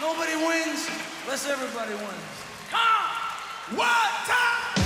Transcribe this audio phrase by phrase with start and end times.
[0.00, 0.88] Nobody wins
[1.24, 2.38] unless everybody wins.
[2.70, 3.78] Come!
[3.78, 4.84] One time!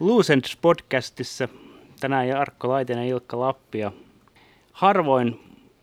[0.00, 1.48] Lucents podcastissa
[2.00, 3.92] tänään Jarkko Laitinen ja Ilkka Lappia.
[4.72, 5.40] Harvoin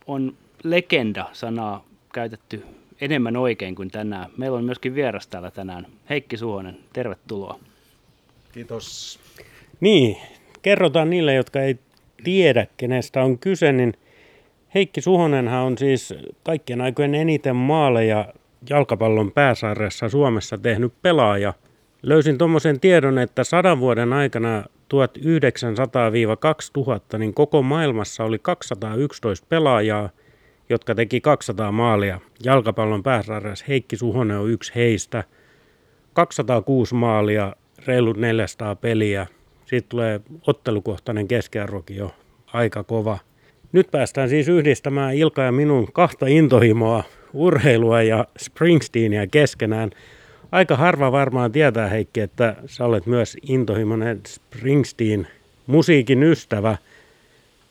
[0.08, 0.34] on
[0.64, 2.66] legenda-sanaa käytetty
[3.02, 4.30] enemmän oikein kuin tänään.
[4.38, 5.88] Meillä on myöskin vieras täällä tänään.
[6.10, 7.60] Heikki Suhonen, tervetuloa.
[8.54, 9.20] Kiitos.
[9.80, 10.18] Niin,
[10.62, 11.80] kerrotaan niille, jotka ei
[12.24, 13.94] tiedä, kenestä on kyse, niin
[14.76, 16.14] Heikki Suhonenhan on siis
[16.44, 18.34] kaikkien aikojen eniten maaleja
[18.70, 21.54] jalkapallon pääsarjassa Suomessa tehnyt pelaaja.
[22.04, 24.64] Löysin tuommoisen tiedon, että sadan vuoden aikana
[27.14, 30.10] 1900-2000, niin koko maailmassa oli 211 pelaajaa,
[30.70, 32.20] jotka teki 200 maalia.
[32.46, 35.24] Jalkapallon pääsarjassa Heikki Suhonen on yksi heistä.
[36.14, 37.56] 206 maalia,
[37.86, 39.28] reilut 400 peliä.
[39.66, 42.16] Siitä tulee ottelukohtainen keskiarvokin jo
[42.54, 43.18] aika kova.
[43.74, 47.04] Nyt päästään siis yhdistämään Ilka ja minun kahta intohimoa,
[47.34, 49.92] urheilua ja Springsteenia keskenään.
[50.52, 55.28] Aika harva varmaan tietää Heikki, että sä olet myös intohimoinen Springsteen
[55.68, 56.78] musiikin ystävä.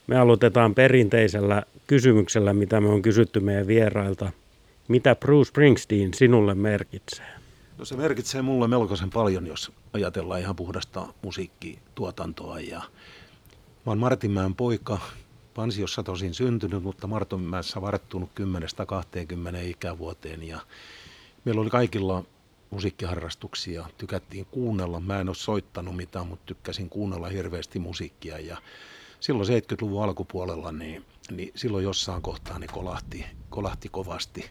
[0.06, 4.32] Me aloitetaan perinteisellä kysymyksellä, mitä me on kysytty meidän vierailta.
[4.88, 7.26] Mitä Bruce Springsteen sinulle merkitsee?
[7.78, 12.60] No se merkitsee mulle melkoisen paljon, jos ajatellaan ihan puhdasta musiikkituotantoa.
[12.60, 14.98] Ja mä oon Martinmäen poika,
[15.54, 20.42] Pansiossa tosin syntynyt, mutta Martinmäessä varttunut 10-20 ikävuoteen.
[20.42, 20.60] Ja
[21.44, 22.24] meillä oli kaikilla
[22.70, 25.00] musiikkiharrastuksia, tykättiin kuunnella.
[25.00, 28.38] Mä en ole soittanut mitään, mutta tykkäsin kuunnella hirveästi musiikkia.
[28.38, 28.56] Ja
[29.20, 34.50] silloin 70-luvun alkupuolella, niin, niin silloin jossain kohtaa niin kolahti, kolahti kovasti.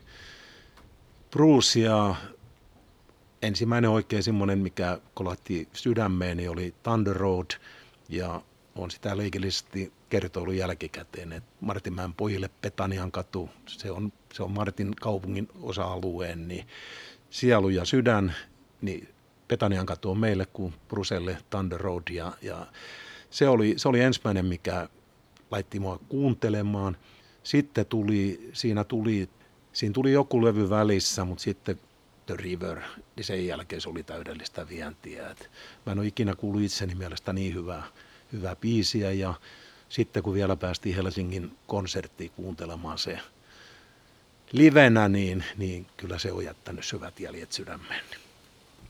[1.32, 2.16] Bruce ja
[3.42, 7.52] ensimmäinen oikein semmoinen, mikä kolahti sydämeen, niin oli Thunder Road.
[8.10, 8.42] Ja
[8.76, 14.96] on sitä leikillisesti kertoillut jälkikäteen, että Martinmäen pojille Petanian katu, se on, se on Martin
[14.96, 16.68] kaupungin osa-alueen, niin
[17.30, 18.36] sielu ja sydän,
[18.82, 19.10] niin
[19.48, 22.68] Petanian katu on meille kuin Bruselle Thunder Road ja, ja
[23.30, 24.90] se, oli, se oli ensimmäinen, mikä
[25.52, 26.98] laitti mua kuuntelemaan.
[27.44, 29.30] Sitten tuli, siinä tuli,
[29.74, 31.80] siinä tuli joku levy välissä, mutta sitten
[32.26, 32.82] The River,
[33.16, 35.30] niin sen jälkeen se oli täydellistä vientiä.
[35.30, 35.50] Et
[35.86, 37.84] mä en ole ikinä kuullut itseni mielestä niin hyvää,
[38.34, 39.34] hyvää biisiä ja
[39.90, 43.20] sitten kun vielä päästiin Helsingin konserttiin kuuntelemaan se
[44.52, 48.04] livenä, niin, niin kyllä se on jättänyt syvät jäljet sydämeen.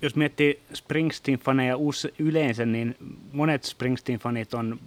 [0.02, 1.78] Jos miettii Springsteen-faneja
[2.19, 2.96] yleensä, niin
[3.34, 4.79] monet Springsteen-fanit on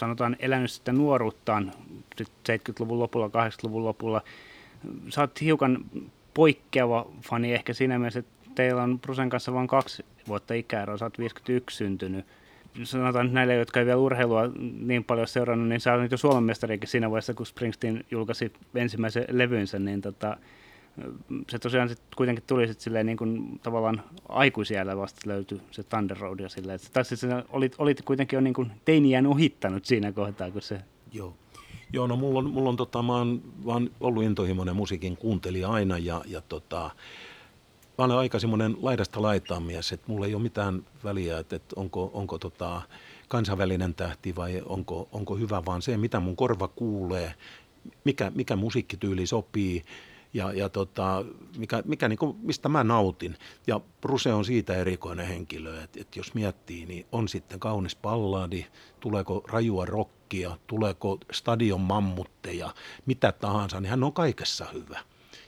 [0.00, 1.72] sanotaan elänyt sitä nuoruuttaan
[2.20, 4.22] 70-luvun lopulla, 80-luvun lopulla.
[5.08, 5.84] Sä oot hiukan
[6.34, 11.04] poikkeava fani ehkä siinä mielessä, että teillä on Brusen kanssa vain kaksi vuotta ikäeroa, sä
[11.04, 12.26] oot 51 syntynyt
[12.82, 14.42] sanotaan nyt näille, jotka ei vielä urheilua
[14.78, 19.24] niin paljon seurannut, niin sä olet jo Suomen mestarikin siinä vaiheessa, kun Springsteen julkaisi ensimmäisen
[19.28, 20.36] levynsä, niin tota,
[21.48, 26.16] se tosiaan sit kuitenkin tuli sit silleen niin kuin tavallaan aikuisiellä vasta löytyi se Thunder
[26.18, 30.12] Road ja silleen, että tai siis olit, olit kuitenkin jo niin kuin teiniään ohittanut siinä
[30.12, 30.80] kohtaa, kun se...
[31.12, 31.34] Joo.
[31.92, 35.98] Joo, no mulla on, mulla on tota, mä oon vaan ollut intohimoinen musiikin kuuntelija aina
[35.98, 36.90] ja, ja tota,
[37.98, 41.74] mä olen aika semmoinen laidasta laitaan mies, että mulla ei ole mitään väliä, että, että
[41.76, 42.82] onko, onko tota
[43.28, 47.34] kansainvälinen tähti vai onko, onko hyvä, vaan se, mitä mun korva kuulee,
[48.04, 49.84] mikä, mikä musiikkityyli sopii
[50.34, 51.24] ja, ja tota,
[51.56, 53.36] mikä, mikä niin kuin, mistä mä nautin.
[53.66, 58.66] Ja Bruse on siitä erikoinen henkilö, että, että jos miettii, niin on sitten kaunis palladi,
[59.00, 62.74] tuleeko rajua rockia, tuleeko stadion mammutteja,
[63.06, 65.00] mitä tahansa, niin hän on kaikessa hyvä.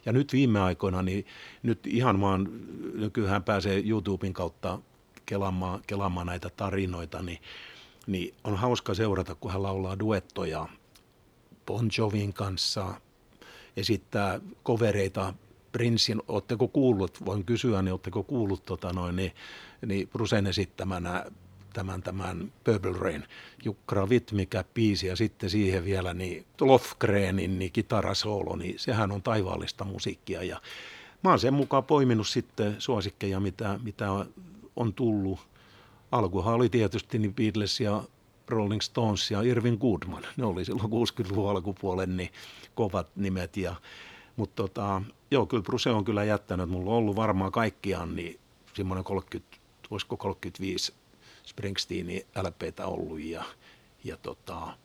[0.07, 1.27] Ja nyt viime aikoina, niin
[1.63, 2.49] nyt ihan vaan,
[2.95, 4.79] nykyään pääsee YouTuben kautta
[5.27, 7.39] kelaamaan, kelaamaan näitä tarinoita, niin,
[8.07, 10.69] niin on hauska seurata, kun hän laulaa duettoja
[11.67, 13.01] Bon Jovin kanssa,
[13.77, 15.35] esittää kovereita
[15.73, 19.33] Princein, oletteko kuullut, voin kysyä, niin oletteko kuullut tota noin, niin,
[19.87, 21.25] niin Brusen esittämänä
[21.75, 23.25] tämän, tämän Purple Rain,
[23.65, 29.85] Jukka mikä biisi ja sitten siihen vielä niin Lofgrenin niin kitarasoolo, niin sehän on taivaallista
[29.85, 30.61] musiikkia ja
[31.25, 34.09] mä oon sen mukaan poiminut sitten suosikkeja, mitä, mitä
[34.77, 35.41] on tullut.
[36.13, 38.03] Alkuhan oli tietysti niin Beatles ja
[38.49, 40.23] Rolling Stones ja Irvin Goodman.
[40.37, 42.31] Ne oli silloin 60-luvun alkupuolen niin
[42.75, 43.57] kovat nimet.
[43.57, 43.75] Ja,
[44.37, 46.69] mutta tota, joo, kyllä Bruce on kyllä jättänyt.
[46.69, 48.41] Mulla on ollut varmaan kaikkiaan niin
[48.75, 49.57] semmoinen 30,
[49.91, 50.95] voisiko 35
[51.45, 53.45] Springsteenin LPtä ollut ja,
[54.05, 54.77] ja tota,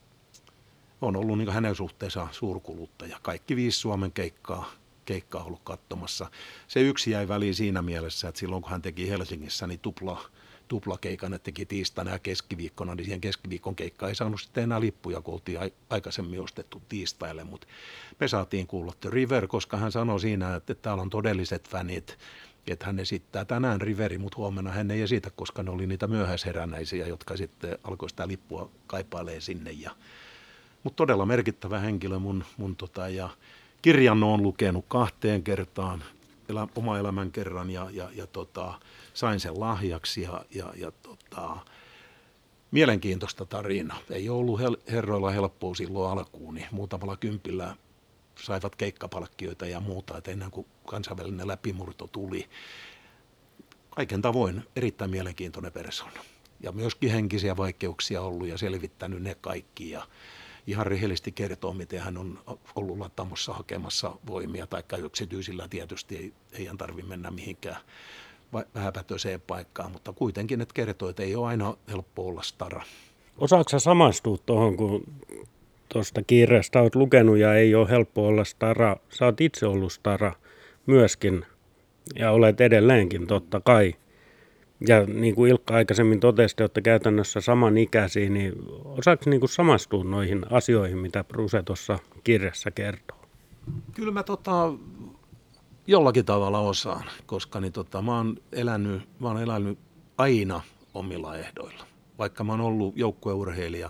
[1.02, 3.20] on ollut niin hänen suhteensa suurkuluttaja.
[3.22, 4.72] Kaikki viisi Suomen keikkaa,
[5.06, 6.32] keikkaa ollut katsomassa.
[6.68, 10.30] Se yksi jäi väliin siinä mielessä, että silloin kun hän teki Helsingissä, niin tupla,
[10.68, 15.22] tuplakeikan, että teki tiistaina ja keskiviikkona, niin siihen keskiviikon keikkaan ei saanut sitten enää lippuja,
[15.22, 15.60] kun oltiin
[15.90, 17.68] aikaisemmin ostettu tiistaille, mutta
[18.20, 22.18] me saatiin kuulla The River, koska hän sanoi siinä, että täällä on todelliset fänit,
[22.72, 27.08] että hän esittää tänään Riveri, mutta huomenna hän ei esitä, koska ne oli niitä myöhäisherännäisiä,
[27.08, 29.72] jotka sitten alkoi sitä lippua kaipailee sinne.
[29.72, 29.92] Ja,
[30.84, 33.30] mutta todella merkittävä henkilö mun, mun tota, ja
[33.82, 36.04] kirjan on lukenut kahteen kertaan,
[36.50, 38.74] elä, oma elämän kerran ja, ja, ja tota,
[39.14, 41.58] sain sen lahjaksi ja, ja, ja tota,
[42.72, 43.96] mielenkiintoista tarina.
[44.10, 44.60] Ei ollut
[44.92, 47.76] herroilla helppoa silloin alkuun, niin muutamalla kympillä
[48.44, 52.50] saivat keikkapalkkioita ja muuta, että ennen kuin kansainvälinen läpimurto tuli.
[53.90, 56.24] Kaiken tavoin erittäin mielenkiintoinen persona.
[56.60, 59.90] Ja myöskin henkisiä vaikeuksia ollut ja selvittänyt ne kaikki.
[59.90, 60.08] Ja
[60.68, 62.40] ihan rehellisesti kertoo, miten hän on
[62.76, 67.82] ollut Lattamossa hakemassa voimia, tai yksityisillä tietysti ei, ei tarvitse mennä mihinkään
[68.76, 72.84] vähäpätöiseen paikkaan, mutta kuitenkin, että kertoo, että ei ole aina helppo olla stara.
[73.38, 75.04] Osaatko samastua tuohon, kun
[75.90, 78.96] tuosta kirjasta olet lukenut ja ei ole helppo olla stara.
[79.10, 80.34] Sä oot itse ollut stara
[80.86, 81.46] myöskin
[82.16, 83.94] ja olet edelleenkin totta kai.
[84.88, 88.54] Ja niin kuin Ilkka aikaisemmin totesi, että käytännössä samanikäisiä, niin
[88.86, 93.18] osaako niin kuin samastua noihin asioihin, mitä Bruse tuossa kirjassa kertoo?
[93.96, 94.74] Kyllä mä tota,
[95.88, 99.80] jollakin tavalla osaan, koska niin tota, mä, oon elänyt, mä oon elänyt
[100.18, 100.62] aina
[100.94, 101.86] omilla ehdoilla.
[102.18, 103.90] Vaikka mä oon ollut joukkueurheilija,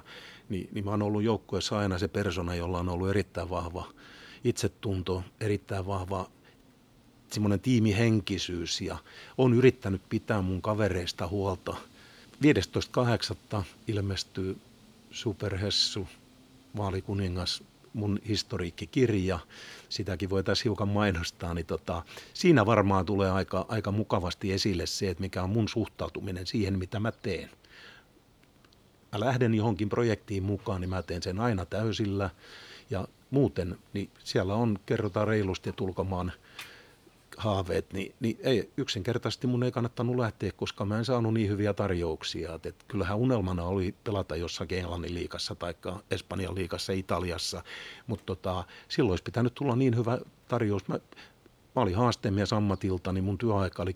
[0.49, 3.87] niin, niin mä oon ollut joukkueessa aina se persona, jolla on ollut erittäin vahva
[4.43, 6.29] itsetunto, erittäin vahva
[7.31, 8.97] semmoinen tiimihenkisyys ja
[9.37, 11.75] on yrittänyt pitää mun kavereista huolta.
[13.55, 13.63] 15.8.
[13.87, 14.57] ilmestyy
[15.11, 16.07] Superhessu,
[16.77, 17.63] vaalikuningas,
[17.93, 19.39] mun historiikkikirja,
[19.89, 22.03] sitäkin voitaisiin hiukan mainostaa, niin tota,
[22.33, 26.99] siinä varmaan tulee aika, aika mukavasti esille se, että mikä on mun suhtautuminen siihen, mitä
[26.99, 27.49] mä teen
[29.11, 32.29] mä lähden johonkin projektiin mukaan, niin mä teen sen aina täysillä.
[32.89, 36.31] Ja muuten, niin siellä on, kerrotaan reilusti, että ulkomaan
[37.37, 41.73] haaveet, niin, niin ei, yksinkertaisesti mun ei kannattanut lähteä, koska mä en saanut niin hyviä
[41.73, 42.53] tarjouksia.
[42.53, 45.73] Et, et kyllähän unelmana oli pelata jossakin Englannin liikassa tai
[46.11, 47.63] Espanjan liikassa Italiassa,
[48.07, 50.17] mutta tota, silloin olisi pitänyt tulla niin hyvä
[50.47, 50.87] tarjous.
[50.87, 50.99] Mä,
[51.79, 52.49] Mä olin haastemies
[53.13, 53.95] niin mun työaika oli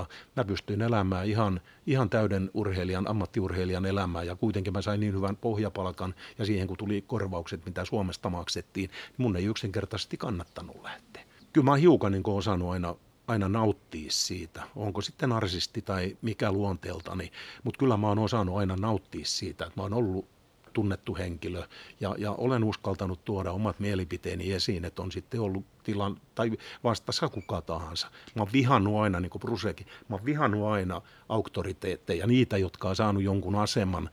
[0.00, 0.06] 10-15.
[0.36, 5.36] Mä pystyin elämään ihan, ihan täyden urheilijan, ammattiurheilijan elämää ja kuitenkin mä sain niin hyvän
[5.36, 11.22] pohjapalkan ja siihen kun tuli korvaukset, mitä Suomesta maksettiin, niin mun ei yksinkertaisesti kannattanut lähteä.
[11.52, 12.94] Kyllä mä oon hiukan niin osannut aina
[13.26, 17.32] aina nauttia siitä, onko sitten narsisti tai mikä luonteeltani,
[17.64, 20.37] mutta kyllä mä oon osannut aina nauttia siitä, että mä oon ollut
[20.72, 21.62] tunnettu henkilö
[22.00, 26.50] ja, ja olen uskaltanut tuoda omat mielipiteeni esiin, että on sitten ollut tilan, tai
[26.84, 28.06] vastassa kuka tahansa.
[28.34, 32.96] Mä oon vihannut aina, niin kuin Brusekin, mä oon vihannut aina auktoriteetteja, niitä, jotka on
[32.96, 34.10] saanut jonkun aseman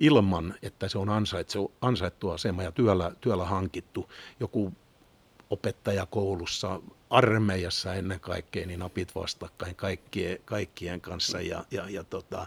[0.00, 4.10] ilman, että se on ansaittu, ansaittu asema ja työllä, työllä hankittu.
[4.40, 4.72] Joku
[5.50, 6.80] opettaja koulussa,
[7.10, 11.40] armeijassa ennen kaikkea, niin napit vastakkain kaikkien, kaikkien kanssa.
[11.40, 12.46] Ja, ja, ja tota,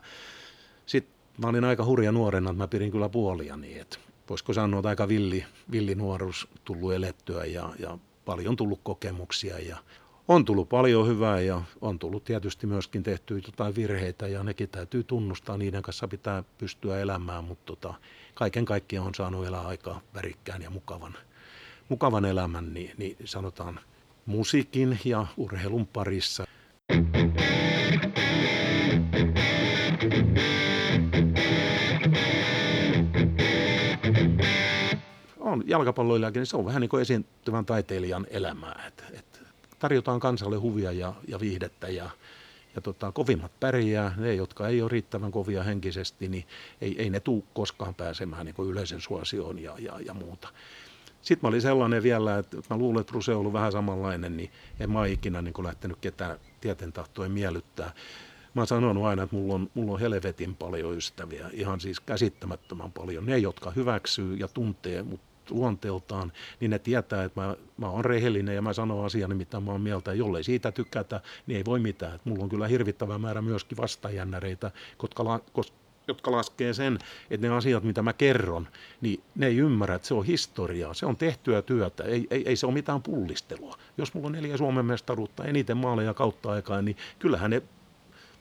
[1.38, 3.98] mä olin aika hurja nuorena, että mä pidin kyllä puolia niin, että
[4.30, 9.78] voisiko sanoa, että aika villi, villi nuoruus tullut elettyä ja, ja paljon tullut kokemuksia ja
[10.28, 15.04] on tullut paljon hyvää ja on tullut tietysti myöskin tehty jotain virheitä ja nekin täytyy
[15.04, 17.94] tunnustaa, niiden kanssa pitää pystyä elämään, mutta tota,
[18.34, 21.14] kaiken kaikkiaan on saanut elää aika värikkään ja mukavan,
[21.90, 23.80] mukavan elämän, niin, niin sanotaan
[24.26, 26.48] musiikin ja urheilun parissa.
[35.78, 38.84] Jalkapalloilijakin, niin se on vähän niin kuin esiintyvän taiteilijan elämää.
[38.88, 39.42] Et, et
[39.80, 42.10] tarjotaan kansalle huvia ja, ja viihdettä ja,
[42.76, 44.14] ja tota, kovimmat pärjää.
[44.18, 46.46] Ne, jotka ei ole riittävän kovia henkisesti, niin
[46.82, 50.48] ei, ei ne tule koskaan pääsemään niin kuin yleisen suosioon ja, ja, ja muuta.
[51.22, 54.52] Sitten mä olin sellainen vielä, että mä luulen, että Ruse on ollut vähän samanlainen, niin
[54.80, 57.92] en mä ikinä niin lähtenyt ketään tieten tahtoen miellyttää.
[58.54, 62.92] Mä oon sanonut aina, että mulla on, mulla on helvetin paljon ystäviä, ihan siis käsittämättömän
[62.92, 63.26] paljon.
[63.26, 68.56] Ne, jotka hyväksyy ja tuntee mut luonteeltaan, niin ne tietää, että mä, mä oon rehellinen
[68.56, 70.14] ja mä sanon asiani, mitä mä oon mieltä.
[70.14, 72.16] Jollei siitä tykätä, niin ei voi mitään.
[72.16, 75.40] Et mulla on kyllä hirvittävä määrä myöskin vastajännäreitä, jotka, la,
[76.08, 77.00] jotka laskee sen,
[77.30, 78.68] että ne asiat, mitä mä kerron,
[79.02, 82.56] niin ne ei ymmärrä, että se on historiaa, se on tehtyä työtä, ei, ei, ei
[82.56, 83.78] se ole mitään pullistelua.
[83.98, 87.62] Jos mulla on neljä Suomen mestaruutta, eniten maaleja kautta aikaa, niin kyllähän ne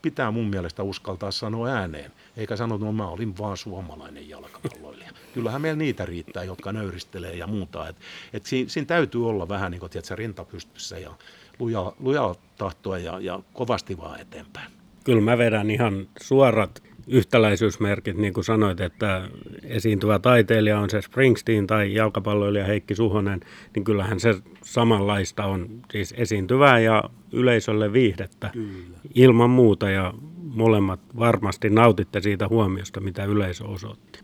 [0.06, 5.10] pitää mun mielestä uskaltaa sanoa ääneen, eikä sanoa, että no, mä olin vaan suomalainen jalkapalloilija.
[5.34, 7.88] Kyllähän meillä niitä riittää, jotka nöyristelee ja muuta.
[7.88, 7.96] Et,
[8.32, 11.10] et siinä, siinä täytyy olla vähän niin kuin, tiedätkö, rinta pystyssä ja
[11.58, 14.70] luja, luja tahtoa ja, ja kovasti vaan eteenpäin.
[15.04, 19.28] kyllä mä vedän ihan suorat yhtäläisyysmerkit, niin kuin sanoit, että
[19.64, 23.40] esiintyvä taiteilija on se Springsteen tai jalkapalloilija Heikki Suhonen,
[23.74, 24.34] niin kyllähän se
[24.64, 28.98] samanlaista on, siis esiintyvää ja yleisölle viihdettä Kyllä.
[29.14, 30.14] ilman muuta ja
[30.54, 34.18] molemmat varmasti nautitte siitä huomiosta, mitä yleisö osoitti.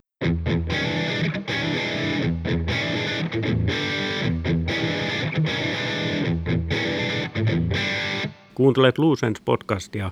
[8.55, 10.11] Kuuntelet Luusens podcastia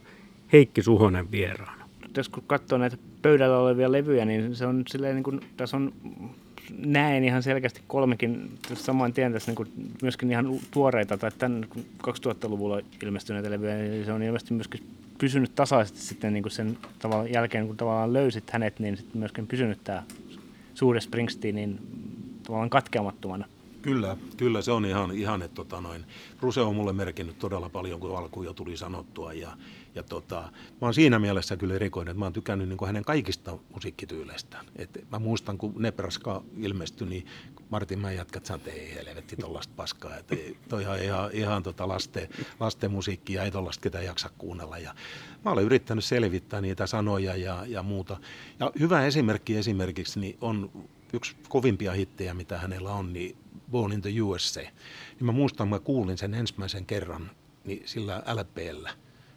[0.54, 1.81] Heikki Suhonen vieraana.
[2.14, 5.94] Tässä kun katsoo näitä pöydällä olevia levyjä, niin se on silleen niin kuin, tässä on
[6.78, 11.66] näen ihan selkeästi kolmekin saman tien tässä niin myöskin ihan tuoreita tai tämän
[12.08, 14.84] 2000-luvulla ilmestyneitä levyjä, niin se on ilmeisesti myöskin
[15.18, 19.48] pysynyt tasaisesti sitten niin kuin sen tavallaan jälkeen, kun tavallaan löysit hänet, niin sitten myöskin
[19.48, 20.04] pysynyt tämä
[20.74, 21.80] suuri Springsteenin
[22.44, 23.46] tavallaan katkeamattomana.
[23.82, 26.06] Kyllä, kyllä se on ihan, ihan että tota noin,
[26.42, 29.34] Ruse on mulle merkinnyt todella paljon, kun alkuun jo tuli sanottua.
[29.34, 29.58] Ja,
[29.96, 33.58] ja tota, mä oon siinä mielessä kyllä erikoinen, että mä oon tykännyt niin hänen kaikista
[33.74, 34.66] musiikkityyleistään.
[34.76, 37.26] Et mä muistan, kun Nebraska ilmestyi, niin
[37.70, 40.18] Martin mä jatkat, että ei helvetti tollasta paskaa.
[40.18, 40.36] Että
[40.70, 44.78] toi on ihan, ihan tota lasten, lasten musiikkia, ei tollasta ketään jaksa kuunnella.
[44.78, 44.96] Ja
[45.46, 48.18] mä olen yrittänyt selvittää niitä sanoja ja, ja muuta.
[48.60, 50.72] Ja hyvä esimerkki esimerkiksi niin on
[51.14, 53.36] yksi kovimpia hittejä, mitä hänellä on, niin
[53.72, 54.62] Born in the USA.
[54.62, 57.32] Niin mä muistan, mä kuulin sen ensimmäisen kerran
[57.64, 58.94] niin sillä LPllä.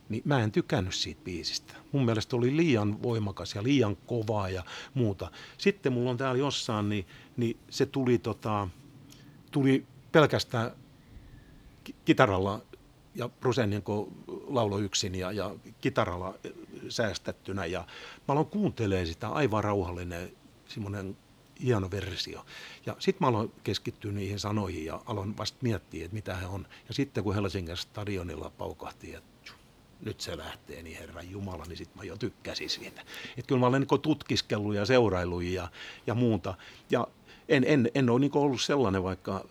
[0.09, 1.75] Niin mä en tykännyt siitä biisistä.
[1.93, 4.65] Mun mielestä oli liian voimakas ja liian kovaa ja
[4.95, 5.31] muuta.
[5.59, 8.69] Sitten mulla on täällä jossain, niin, niin se tuli, tota,
[9.51, 10.71] tuli pelkästään
[12.05, 12.63] kitaralla
[13.15, 14.09] ja Brusenjenko
[14.47, 16.35] laulo yksin ja, ja kitaralla
[16.89, 17.67] säästettynä.
[17.67, 17.81] Ja
[18.29, 20.33] mä aloin kuuntelemaan sitä aivan rauhallinen
[20.67, 21.17] semmoinen
[21.63, 22.47] hieno versio.
[22.87, 26.67] Ja sitten mä aloin keskittyä niihin sanoihin ja aloin vasta miettiä, että mitä he on.
[26.89, 29.53] Ja sitten kun Helsingin stadionilla paukahti, että
[30.01, 33.01] nyt se lähtee, niin Herran Jumala, niin sitten mä jo tykkäsin siitä.
[33.37, 35.69] Että kyllä mä olen niin tutkiskellut ja seuraillut ja,
[36.07, 36.55] ja muuta.
[36.91, 37.07] Ja
[37.49, 39.45] en, en, en ole niin ollut sellainen, vaikka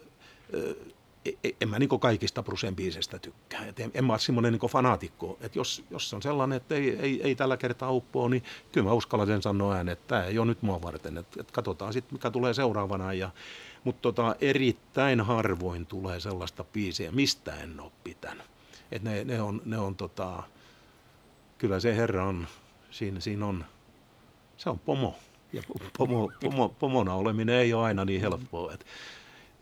[1.61, 3.65] en mä niin kaikista Brusen biisestä tykkää.
[3.65, 6.97] Et en, en mä ole semmoinen niin fanaatikko, että jos, jos on sellainen, että ei,
[6.99, 10.39] ei, ei tällä kertaa uppoa, niin kyllä mä uskallan sen sanoa ääneen, että tämä ei
[10.39, 11.17] ole nyt mua varten.
[11.17, 13.13] Et, et katsotaan sitten, mikä tulee seuraavana.
[13.13, 13.29] Ja,
[13.83, 18.45] mutta tota, erittäin harvoin tulee sellaista biisiä, mistä en ole pitänyt.
[18.91, 20.43] Et ne, ne on, ne on tota,
[21.57, 22.47] kyllä se herra on,
[22.91, 23.65] siinä, siinä on,
[24.57, 25.15] se on pomo.
[25.53, 25.61] Ja
[25.97, 28.73] pomo, pomo, pomona oleminen ei ole aina niin helppoa.
[28.73, 28.85] Et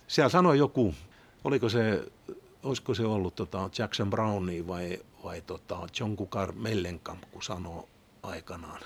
[0.08, 0.96] siellä sanoi joku
[1.44, 2.06] oliko se,
[2.64, 7.84] olisiko se ollut tota Jackson Browni vai, vai tota John Kukar Mellenkamp, kun sanoi
[8.24, 8.82] aikanaan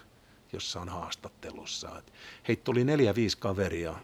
[0.54, 2.12] jossain haastattelussa, että
[2.48, 3.96] heitä oli neljä, viisi kaveria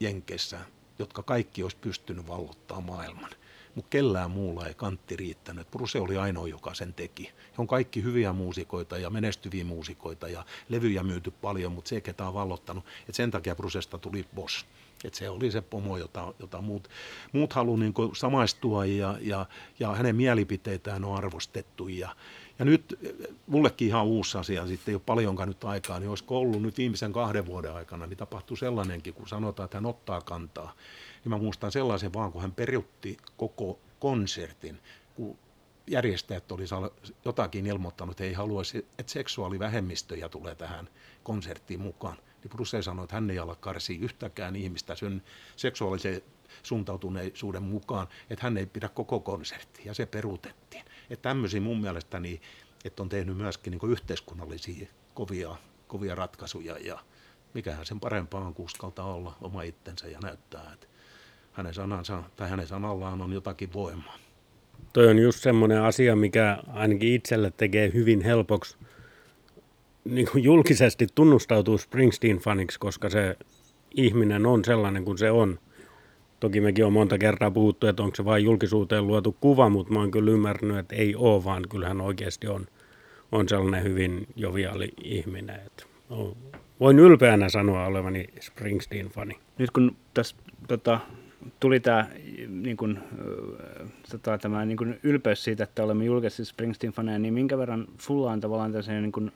[0.00, 0.60] Jenkeissä,
[0.98, 3.30] jotka kaikki olisi pystynyt vallottaa maailman.
[3.74, 5.70] Mutta kellään muulla ei kantti riittänyt.
[5.70, 7.24] Bruse oli ainoa, joka sen teki.
[7.24, 12.28] He on kaikki hyviä muusikoita ja menestyviä muusikoita ja levyjä myyty paljon, mutta se, ketä
[12.28, 14.66] on vallottanut, että sen takia Brusesta tuli boss.
[15.04, 16.88] Että se oli se pomo, jota, jota muut,
[17.32, 19.46] muut halusivat niin samaistua ja, ja,
[19.78, 21.88] ja hänen mielipiteitään on arvostettu.
[21.88, 22.16] Ja,
[22.58, 22.98] ja nyt
[23.46, 27.12] mullekin ihan uusi asia, sitten ei ole paljonkaan nyt aikaa, niin olisiko ollut nyt viimeisen
[27.12, 30.74] kahden vuoden aikana, niin tapahtui sellainenkin, kun sanotaan, että hän ottaa kantaa.
[31.24, 34.78] Niin mä muistan sellaisen vaan, kun hän perutti koko konsertin,
[35.14, 35.38] kun
[35.86, 36.64] järjestäjät oli
[37.24, 40.88] jotakin ilmoittanut, että ei haluaisi, että seksuaalivähemmistöjä tulee tähän
[41.22, 45.22] konserttiin mukaan niin Bruce sanoi, että hän ei ala karsia yhtäkään ihmistä sen
[45.56, 46.22] seksuaalisen
[46.62, 50.84] suuntautuneisuuden mukaan, että hän ei pidä koko konserttia, ja se peruutettiin.
[51.10, 52.40] Että tämmöisiä mun mielestäni,
[52.84, 55.56] että on tehnyt myöskin niin yhteiskunnallisia kovia,
[55.88, 56.98] kovia ratkaisuja, ja
[57.54, 60.86] mikähän sen parempaa on kuskalta olla oma itsensä ja näyttää, että
[61.52, 64.18] hänen sanansa tai hänen sanallaan on jotakin voimaa.
[64.92, 68.76] Toi on just semmoinen asia, mikä ainakin itselle tekee hyvin helpoksi
[70.04, 73.36] niin kuin julkisesti tunnustautuu Springsteen-faniksi, koska se
[73.94, 75.58] ihminen on sellainen kuin se on.
[76.40, 79.98] Toki mekin on monta kertaa puhuttu, että onko se vain julkisuuteen luotu kuva, mutta mä
[79.98, 82.66] oon kyllä ymmärtänyt, että ei ole, vaan kyllähän oikeasti on,
[83.32, 85.60] on sellainen hyvin joviaali ihminen.
[85.66, 85.84] Että
[86.80, 89.38] voin ylpeänä sanoa olevani Springsteen-fani.
[89.58, 90.36] Nyt kun tässä
[90.68, 91.00] tota,
[91.60, 92.08] tuli tämä,
[92.48, 92.98] niin kun,
[94.10, 98.40] tota, tämä niin kun ylpeys siitä, että olemme julkisesti Springsteen-faneja, niin minkä verran sulla on
[98.40, 99.32] tavallaan tällaisen niin kun,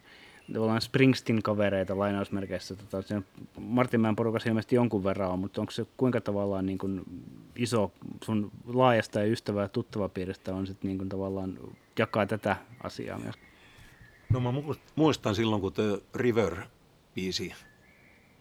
[0.53, 2.77] tavallaan Springsteen-kavereita lainausmerkeissä.
[2.77, 3.23] Tota,
[3.61, 7.03] Martinmäen porukassa ilmeisesti jonkun verran on, mutta onko se kuinka tavallaan niin kuin
[7.57, 7.93] iso
[8.25, 11.59] sun laajasta ja ystävää ja tuttava piiristä on sitten niin kuin tavallaan
[11.99, 13.35] jakaa tätä asiaa myös?
[14.31, 14.53] No mä
[14.97, 17.55] muistan silloin, kun The River-biisi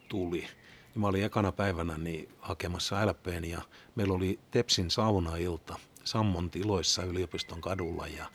[0.10, 3.62] tuli, niin mä olin ekana päivänä niin hakemassa LPn ja
[3.96, 8.26] meillä oli Tepsin saunailta Sammon tiloissa yliopiston kadulla ja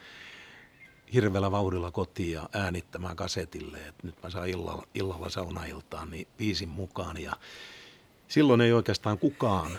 [1.15, 6.69] hirveällä vauhdilla kotiin ja äänittämään kasetille, että nyt mä saan illalla, illalla saunailtaan niin biisin
[6.69, 7.23] mukaan.
[7.23, 7.33] Ja
[8.29, 9.79] silloin ei oikeastaan kukaan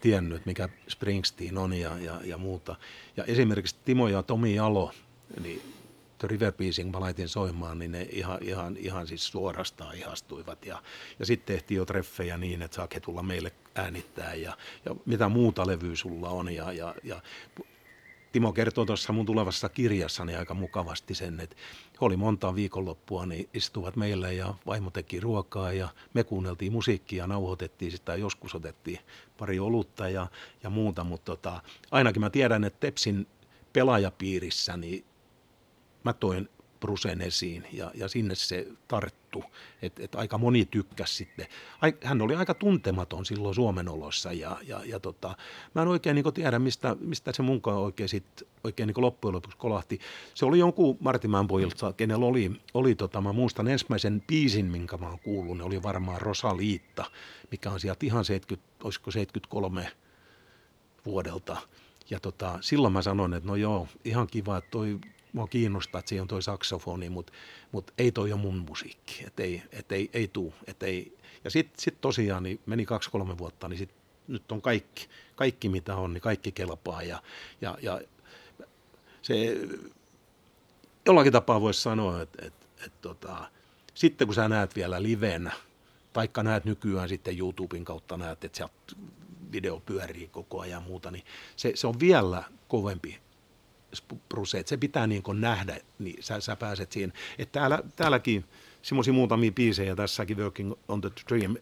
[0.00, 2.76] tiennyt, mikä Springsteen on ja, ja, ja muuta.
[3.16, 4.92] Ja esimerkiksi Timo ja Tomi Jalo,
[5.42, 5.62] niin
[6.18, 10.66] The River Piecing mä laitin soimaan, niin ne ihan, ihan, ihan siis suorastaan ihastuivat.
[10.66, 10.82] Ja,
[11.18, 15.66] ja sitten tehtiin jo treffejä niin, että saake tulla meille äänittää ja, ja mitä muuta
[15.66, 16.54] levyä sulla on.
[16.54, 17.20] Ja, ja, ja
[18.34, 21.56] Timo kertoo tuossa mun tulevassa kirjassani aika mukavasti sen, että
[22.00, 27.92] oli monta viikonloppua, niin istuvat meillä ja vaimo teki ruokaa ja me kuunneltiin musiikkia, nauhoitettiin
[27.92, 28.98] sitä, joskus otettiin
[29.38, 30.26] pari olutta ja,
[30.62, 33.26] ja muuta, mutta tota, ainakin mä tiedän, että Tepsin
[33.72, 35.04] pelaajapiirissä niin
[36.04, 36.48] mä toin
[36.84, 39.44] Brusen esiin ja, ja sinne se tarttu,
[39.82, 41.46] että et aika moni tykkäsi sitten.
[42.02, 45.36] Hän oli aika tuntematon silloin Suomen olossa ja, ja, ja tota,
[45.74, 48.24] mä en oikein niin tiedä, mistä, mistä se munkaan oikein, sit,
[48.64, 50.00] oikein niin loppujen lopuksi kolahti.
[50.34, 55.08] Se oli jonkun Martimaan pojilta, kenellä oli, oli tota, mä muistan ensimmäisen biisin, minkä mä
[55.08, 57.04] oon kuullut, ne oli varmaan Rosaliitta,
[57.50, 59.88] mikä on sieltä ihan 70, olisiko 73
[61.06, 61.56] vuodelta.
[62.10, 64.98] Ja tota, silloin mä sanoin, että no joo, ihan kiva, että toi
[65.34, 67.32] mua kiinnostaa, että siinä on toi saksofoni, mutta
[67.72, 70.54] mut ei toi ole mun musiikki, että ei, et ei, ei tuu.
[70.66, 71.18] Et ei.
[71.44, 73.90] Ja sitten sit tosiaan niin meni kaksi-kolme vuotta, niin sit,
[74.28, 77.22] nyt on kaikki, kaikki mitä on, niin kaikki kelpaa ja,
[77.60, 78.00] ja, ja
[79.22, 79.56] se
[81.06, 83.50] jollakin tapaa voisi sanoa, että, että, että tota,
[83.94, 85.52] sitten kun sä näet vielä livenä,
[86.12, 88.74] taikka näet nykyään sitten YouTuben kautta näet, että sieltä
[89.52, 91.24] video pyörii koko ajan ja muuta, niin
[91.56, 93.23] se, se on vielä kovempi
[94.28, 97.12] Bruce, että se pitää niin nähdä, niin sä, sä pääset siihen.
[97.38, 98.44] Että täällä, täälläkin
[98.82, 101.56] semmoisia muutamia biisejä tässäkin Working on the Dream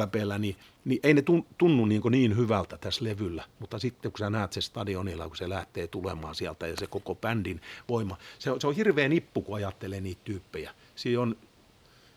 [0.00, 1.22] LPllä, niin, niin ei ne
[1.58, 5.48] tunnu niin, niin hyvältä tässä levyllä, mutta sitten kun sä näet se stadionilla, kun se
[5.48, 9.56] lähtee tulemaan sieltä ja se koko bändin voima, se on, se on hirveä nippu, kun
[9.56, 10.74] ajattelee niitä tyyppejä.
[10.96, 11.36] Siinä on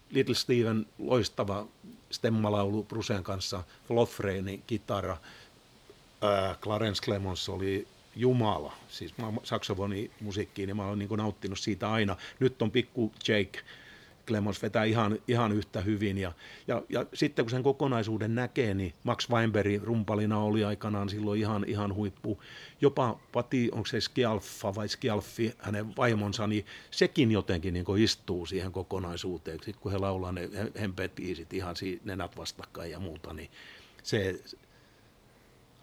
[0.10, 1.68] Little Steven loistava
[2.12, 5.18] stemmalaulu Bruceen kanssa, Lofreini kitara,
[6.22, 12.15] ää, Clarence Clemons oli Jumala, siis saksofonimusiikkiin, ja mä olen niin nauttinut siitä aina.
[12.39, 13.60] Nyt on pikku Jake
[14.30, 16.17] Clemons vetää ihan, ihan yhtä hyvin.
[16.17, 16.32] Ja,
[16.67, 21.65] ja, ja, sitten kun sen kokonaisuuden näkee, niin Max Weinberg rumpalina oli aikanaan silloin ihan,
[21.67, 22.39] ihan huippu.
[22.82, 28.72] Jopa Pati, onko se Skialfa vai Skialfi, hänen vaimonsa, niin sekin jotenkin niin istuu siihen
[28.72, 29.58] kokonaisuuteen.
[29.58, 30.50] Sitten kun he laulaa ne
[30.82, 33.50] hempeet biisit ihan nenät vastakkain ja muuta, niin
[34.04, 34.39] se,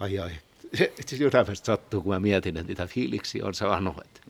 [0.00, 0.30] ai ai,
[0.74, 3.96] se, se sydämestä sattuu, kun mä mietin, että niitä fiiliksi on saanut.
[4.04, 4.20] Että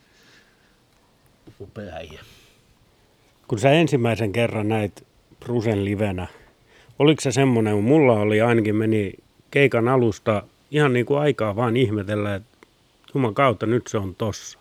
[1.60, 2.20] upea äijä.
[3.48, 5.06] Kun sä ensimmäisen kerran näit
[5.40, 6.26] Brusen livenä,
[6.98, 9.12] oliko se semmoinen, mulla oli ainakin meni
[9.50, 12.58] keikan alusta ihan niin kuin aikaa vaan ihmetellä, että
[13.14, 14.58] Juman kautta nyt se on tossa.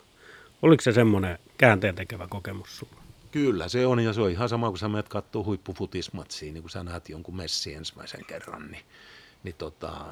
[0.62, 3.02] Oliko se semmoinen käänteen tekevä kokemus sulla?
[3.30, 6.70] Kyllä se on ja se on ihan sama kuin sä menet katsoa huippufutismatsiin, niin kun
[6.70, 8.82] sä näet jonkun messi ensimmäisen kerran, niin,
[9.42, 10.04] niin tota,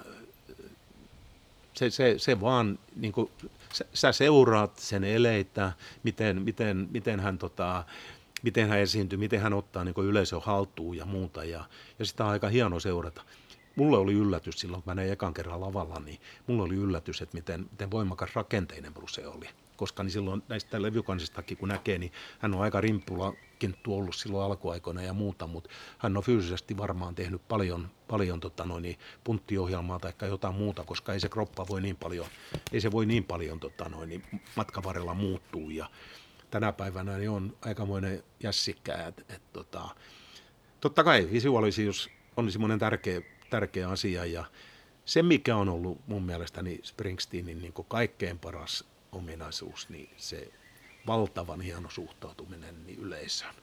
[1.75, 3.31] se, se, se vaan, niin kuin,
[3.73, 7.85] sä, sä seuraat sen eleitä, miten, miten, miten hän tota,
[8.43, 11.45] miten hän esiintyy, miten hän ottaa niin yleisön haltuun ja muuta.
[11.45, 11.65] Ja,
[11.99, 13.23] ja sitä on aika hieno seurata.
[13.77, 17.37] Mulle oli yllätys silloin, kun mä näin ekan kerran lavalla, niin mulle oli yllätys, että
[17.37, 19.49] miten, miten voimakas rakenteinen Bruce oli.
[19.77, 24.45] Koska niin silloin näistä levykansistakin kun näkee, niin hän on aika rimpula kinttu ollut silloin
[24.45, 29.99] alkuaikoina ja muuta, mutta hän on fyysisesti varmaan tehnyt paljon, paljon tota noin, niin punttiohjelmaa
[29.99, 32.27] tai jotain muuta, koska ei se kroppa voi niin paljon,
[32.73, 34.23] ei se voi niin paljon tota noin, niin
[34.57, 35.91] matkan varrella muuttuu ja
[36.51, 39.89] tänä päivänä niin on aikamoinen jässikkä, että et, tota,
[40.81, 44.25] totta kai visuaalisuus on semmoinen tärkeä, tärkeä asia.
[44.25, 44.45] Ja
[45.05, 50.53] se, mikä on ollut mun mielestäni Springsteenin niin kaikkein paras ominaisuus, niin se
[51.07, 53.55] valtavan hieno suhtautuminen niin yleisöön.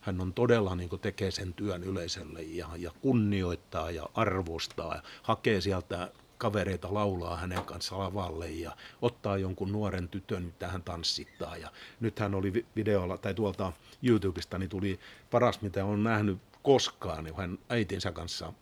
[0.00, 5.60] Hän on todella niin tekee sen työn yleisölle ja, ja kunnioittaa ja arvostaa ja hakee
[5.60, 11.56] sieltä kavereita laulaa hänen kanssa lavalle ja ottaa jonkun nuoren tytön, mitä hän tanssittaa.
[11.56, 17.24] Ja nyt hän oli videolla, tai tuolta YouTubesta, niin tuli paras, mitä on nähnyt koskaan,
[17.24, 18.52] niin hän äitinsä kanssa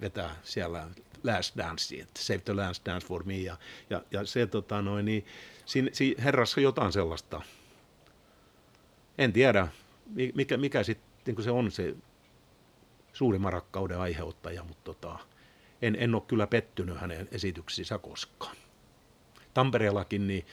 [0.00, 0.88] vetää siellä
[1.22, 3.36] Last Dance, Save the Last Dance for Me.
[3.36, 3.56] Ja,
[3.90, 5.26] ja, ja se tota noin, niin,
[5.66, 7.42] siinä, siinä herrassa jotain sellaista.
[9.18, 9.68] En tiedä,
[10.34, 11.94] mikä, mikä sitten niin se on se
[13.12, 15.18] suurimman rakkauden aiheuttaja, mutta tota,
[15.82, 18.56] en, en ole kyllä pettynyt hänen esityksiinsä koskaan.
[19.54, 20.46] Tampereellakin niin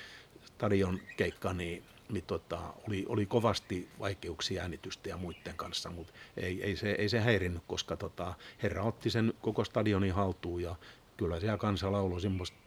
[0.45, 6.63] stadion keikka, niin, niin tota, oli, oli, kovasti vaikeuksia äänitystä ja muiden kanssa, mutta ei,
[6.63, 10.76] ei, se, ei se häirinnyt, koska tota, herra otti sen koko stadionin haltuun ja
[11.18, 12.58] kyllä siellä kansa lauloi semmoista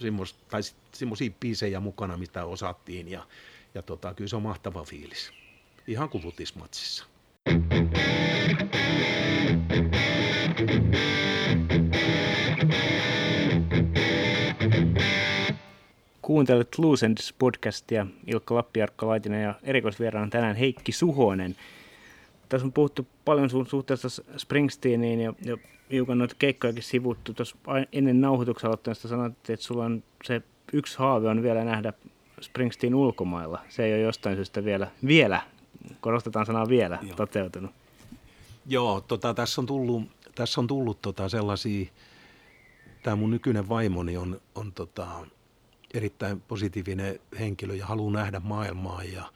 [0.00, 0.36] semmos,
[0.92, 3.26] semmoisia biisejä mukana, mitä osattiin ja,
[3.74, 5.32] ja tota, kyllä se on mahtava fiilis.
[5.86, 7.06] Ihan kuin futismatsissa.
[16.26, 21.56] Kuuntelet Loose Ends podcastia, Ilkka Lappi, Jarkko Laitinen ja erikoisvieraana tänään Heikki Suhonen.
[22.48, 25.56] Tässä on puhuttu paljon sun suhteessa Springsteeniin ja, ja
[25.90, 27.34] hiukan noita keikkojakin sivuttu.
[27.34, 27.56] Tuossa
[27.92, 31.92] ennen nauhoituksen aloittamista sanoit, että sulla on se yksi haave on vielä nähdä
[32.40, 33.60] Springsteen ulkomailla.
[33.68, 35.42] Se ei ole jostain syystä vielä, vielä
[36.00, 37.16] korostetaan sanaa vielä, Joo.
[37.16, 37.70] toteutunut.
[38.66, 40.02] Joo, tota, tässä on tullut,
[40.34, 41.86] tässä on tullut tota sellaisia,
[43.02, 45.06] tämä mun nykyinen vaimoni on, on tota,
[45.96, 49.32] erittäin positiivinen henkilö ja haluaa nähdä maailmaa ja,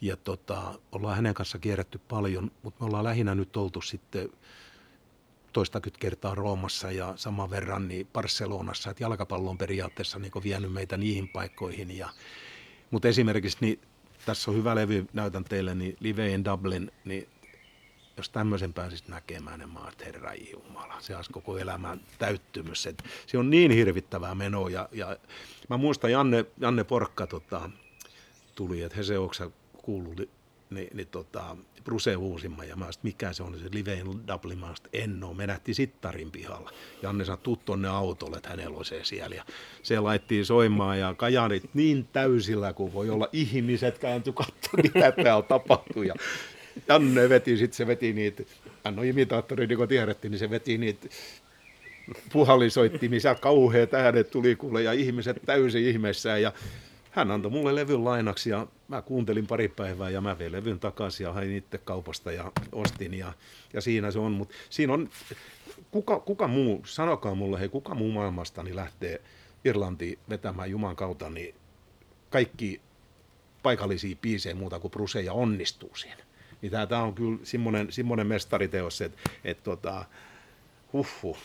[0.00, 4.28] ja tota, ollaan hänen kanssa kierretty paljon, mutta me ollaan lähinnä nyt oltu sitten
[5.52, 10.96] toistakymmentä kertaa Roomassa ja saman verran niin Barcelonassa, että jalkapallo on periaatteessa niin vienyt meitä
[10.96, 11.96] niihin paikkoihin.
[11.96, 12.08] Ja,
[12.90, 13.80] mutta esimerkiksi niin,
[14.26, 17.28] tässä on hyvä levy, näytän teille, niin Live in Dublin, niin
[18.16, 22.86] jos tämmöisen pääsisi näkemään, niin mä että herra Jumala, se olisi koko elämän täyttymys.
[22.86, 25.16] Et se on niin hirvittävää menoa ja, ja
[25.68, 27.70] mä muistan Janne, Janne Porkka tota,
[28.54, 29.14] tuli, että he se
[29.72, 30.14] kuuluu
[30.70, 34.58] niin, niin tota, Bruse Uusimma ja mä sanoin, mikä se on se Live in Dublin,
[34.58, 36.70] mä sanoin, en ole, me nähtiin Sittarin pihalla.
[37.02, 39.36] Janne sanoi, tuu tonne autolle, että hänellä se siellä.
[39.36, 39.44] Ja
[39.82, 45.42] se laittiin soimaan ja kajanit niin täysillä kuin voi olla ihmiset kääntyi katsomaan, mitä täällä
[45.42, 46.02] tapahtuu.
[46.02, 46.14] Ja
[46.88, 48.42] Janne veti, sitten se veti niitä,
[48.84, 51.08] hän on imitaattori, niin kuin tiedettiin, niin se veti niitä
[52.32, 56.52] puhallisoittimisia, kauheat äänet tuli kuule ja ihmiset täysin ihmeissään ja
[57.10, 61.24] hän antoi mulle levyn lainaksi ja mä kuuntelin pari päivää ja mä vein levyn takaisin
[61.24, 63.32] ja hain itse kaupasta ja ostin ja,
[63.72, 64.32] ja siinä se on.
[64.32, 65.08] Mutta siinä on,
[65.90, 69.20] kuka, kuka muu, sanokaa mulle, hei, kuka muu maailmastani lähtee
[69.64, 71.54] Irlantiin vetämään Juman kautta, niin
[72.30, 72.80] kaikki
[73.62, 76.24] paikallisia biisejä muuta kuin Bruce ja onnistuu siinä.
[76.64, 80.04] Niin tämä on kyllä semmoinen, semmoinen mestariteos, että et tota,
[80.92, 81.38] huhhuh.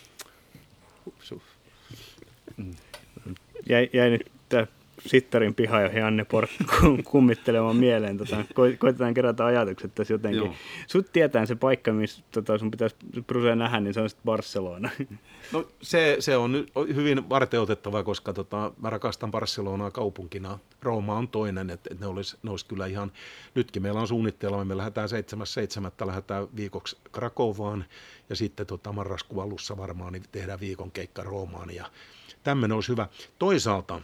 [3.69, 4.67] Jäi, jäi nyt tämä
[5.05, 6.49] Sittarin piha ja Janne Pork
[7.11, 8.17] kummittelemaan mieleen.
[8.17, 8.45] Tota,
[8.79, 10.43] koitetaan kerätä ajatukset tässä jotenkin.
[10.43, 10.53] Joo.
[10.87, 12.95] Sut tietää se paikka, missä tota, sun pitäisi
[13.27, 14.89] Brusea nähdä, niin se on sitten Barcelona.
[15.51, 20.59] No se, se on hyvin varteutettava, koska tota, mä rakastan Barcelonaa kaupunkina.
[20.81, 23.11] Rooma on toinen, että et ne olisi olis kyllä ihan,
[23.55, 25.09] nytkin meillä on suunnitteilla, me lähdetään
[25.99, 26.05] 7.7.
[26.07, 27.85] lähdetään viikoksi Krakovaan
[28.29, 31.85] ja sitten tota, marraskuun alussa varmaan niin tehdään viikon keikka Roomaan ja
[32.43, 33.07] tämmöinen olisi hyvä.
[33.39, 34.01] Toisaalta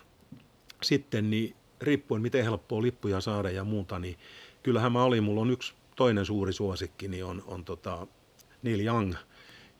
[0.83, 4.17] sitten niin riippuen miten helppoa lippuja saada ja muuta, niin
[4.63, 8.07] kyllähän mä olin, mulla on yksi toinen suuri suosikki, niin on, on tota
[8.63, 9.13] Neil Young.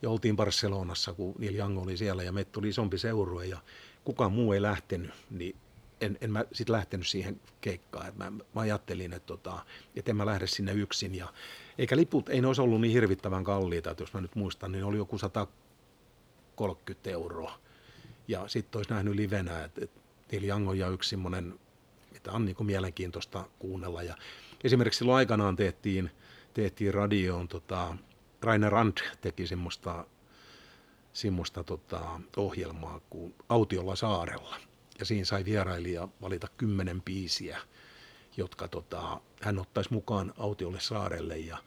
[0.02, 3.58] Ja oltiin Barcelonassa, kun Neil Young oli siellä ja meitä tuli isompi seurue ja
[4.04, 5.56] kukaan muu ei lähtenyt, niin
[6.00, 8.12] en, en mä sitten lähtenyt siihen keikkaan.
[8.16, 9.64] Mä, mä ajattelin, että, tota,
[9.96, 11.14] että en mä lähde sinne yksin.
[11.14, 11.32] Ja,
[11.78, 14.84] eikä liput, ei ne olisi ollut niin hirvittävän kalliita, että jos mä nyt muistan, niin
[14.84, 17.58] oli joku 130 euroa.
[18.28, 20.00] Ja sitten olisi nähnyt livenä, että, että
[20.32, 21.58] Neil Young on ja yksi semmoinen,
[22.12, 24.02] mitä on niin kuin mielenkiintoista kuunnella.
[24.02, 24.16] Ja
[24.64, 26.10] esimerkiksi silloin aikanaan tehtiin,
[26.54, 27.96] tehtiin radioon, tota,
[28.42, 30.06] Rainer Rand teki semmoista,
[31.12, 34.56] semmoista tota, ohjelmaa kuin Autiolla saarella.
[34.98, 37.58] Ja siinä sai vierailija valita kymmenen biisiä,
[38.36, 41.38] jotka tota, hän ottaisi mukaan Autiolle saarelle.
[41.38, 41.58] Ja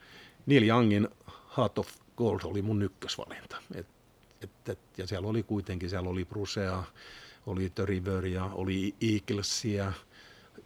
[0.46, 1.08] Neil Youngin
[1.58, 3.58] Heart of Gold oli mun ykkösvalinta.
[3.76, 3.88] Et,
[4.42, 6.84] et, et, ja siellä oli kuitenkin, siellä oli Brusea,
[7.50, 9.94] oli The Riveria, oli Eaglesia,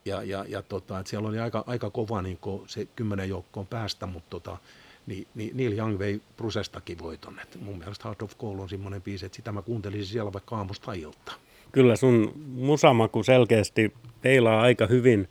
[0.06, 4.06] ja, ja, ja tota, että siellä oli aika, aika kova niin se kymmenen joukkoon päästä,
[4.06, 4.58] mutta tota,
[5.08, 7.40] niin, niin Neil Young vei Brusestakin voiton.
[7.40, 10.56] Et mun mielestä Heart of Gold on semmoinen biisi, että sitä mä kuuntelisin siellä vaikka
[10.56, 11.34] aamusta ilta.
[11.72, 15.28] Kyllä sun musamaku selkeästi peilaa aika hyvin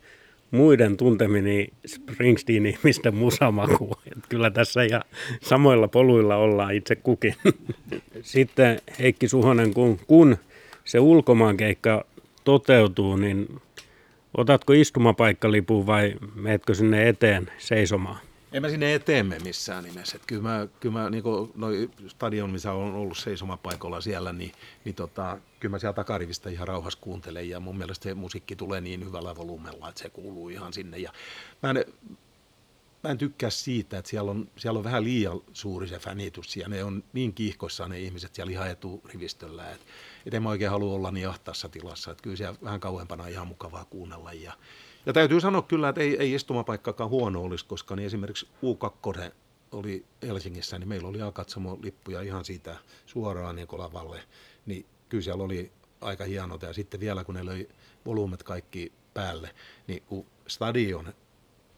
[0.51, 3.97] muiden tuntemini Springsteen-ihmisten musamaku.
[4.05, 5.01] Et kyllä tässä ja
[5.41, 7.35] samoilla poluilla ollaan itse kukin.
[8.21, 10.37] Sitten Heikki Suhonen, kun, kun
[10.85, 12.05] se ulkomaankeikka
[12.43, 13.61] toteutuu, niin
[14.37, 18.19] otatko istumapaikkalipun vai meetkö sinne eteen seisomaan?
[18.53, 20.15] En mä sinne eteemme missään nimessä.
[20.15, 21.23] Että kyllä mä, kyllä mä niin
[21.55, 24.51] noi stadion, missä on ollut seisomapaikalla siellä, niin,
[24.85, 27.49] niin tota, kyllä mä siellä takarivistä ihan rauhassa kuuntelen.
[27.49, 30.97] Ja mun mielestä se musiikki tulee niin hyvällä volumella, että se kuuluu ihan sinne.
[30.97, 31.11] Ja
[31.63, 31.85] mä en,
[33.03, 36.57] mä en tykkää siitä, että siellä on, siellä on vähän liian suuri se fänitys.
[36.57, 39.85] Ja ne on niin kiihkoissaan ne ihmiset siellä ihan eturivistöllä, että
[40.25, 43.29] et en mä oikein halua olla niin ahtaassa tilassa, että kyllä siellä vähän kauempana on
[43.29, 44.33] ihan mukavaa kuunnella.
[44.33, 44.53] Ja,
[45.05, 49.31] ja täytyy sanoa kyllä, että ei, ei istumapaikkaakaan huono olisi, koska niin esimerkiksi U2
[49.71, 54.23] oli Helsingissä, niin meillä oli katsomo lippuja ihan siitä suoraan niin lavalle,
[54.65, 56.65] niin kyllä siellä oli aika hienota.
[56.65, 57.69] Ja sitten vielä kun ne löi
[58.05, 59.55] volyymet kaikki päälle,
[59.87, 61.13] niin kun stadion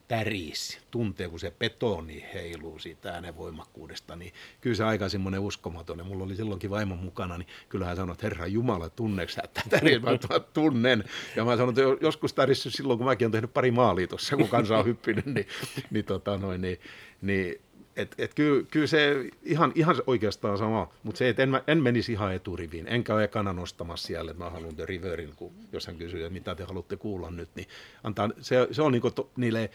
[0.07, 5.97] täris, tuntee kun se betoni heiluu siitä äänenvoimakkuudesta, niin kyllä se aika semmoinen uskomaton.
[5.97, 9.61] Ja mulla oli silloinkin vaimon mukana, niin kyllä hän sanoi, että herra Jumala, tunneeko että
[9.69, 10.01] täris?
[10.01, 11.03] Mä tunnen.
[11.35, 14.47] Ja mä sanoin, että joskus täris silloin, kun mäkin olen tehnyt pari maalia tuossa, kun
[14.47, 15.47] kansa on hyppinyt, niin,
[15.91, 16.79] niin, tota noin, niin,
[17.21, 17.61] niin
[17.95, 22.11] et, et kyllä, kyllä se ihan, ihan oikeastaan sama, mutta se, että en, en menisi
[22.11, 25.97] ihan eturiviin, enkä ole ekana nostamassa siellä, että mä haluan The Riverin, kun, jos hän
[25.97, 27.67] kysyy, että mitä te haluatte kuulla nyt, niin
[28.03, 29.69] antaa, se, se on niin to, niille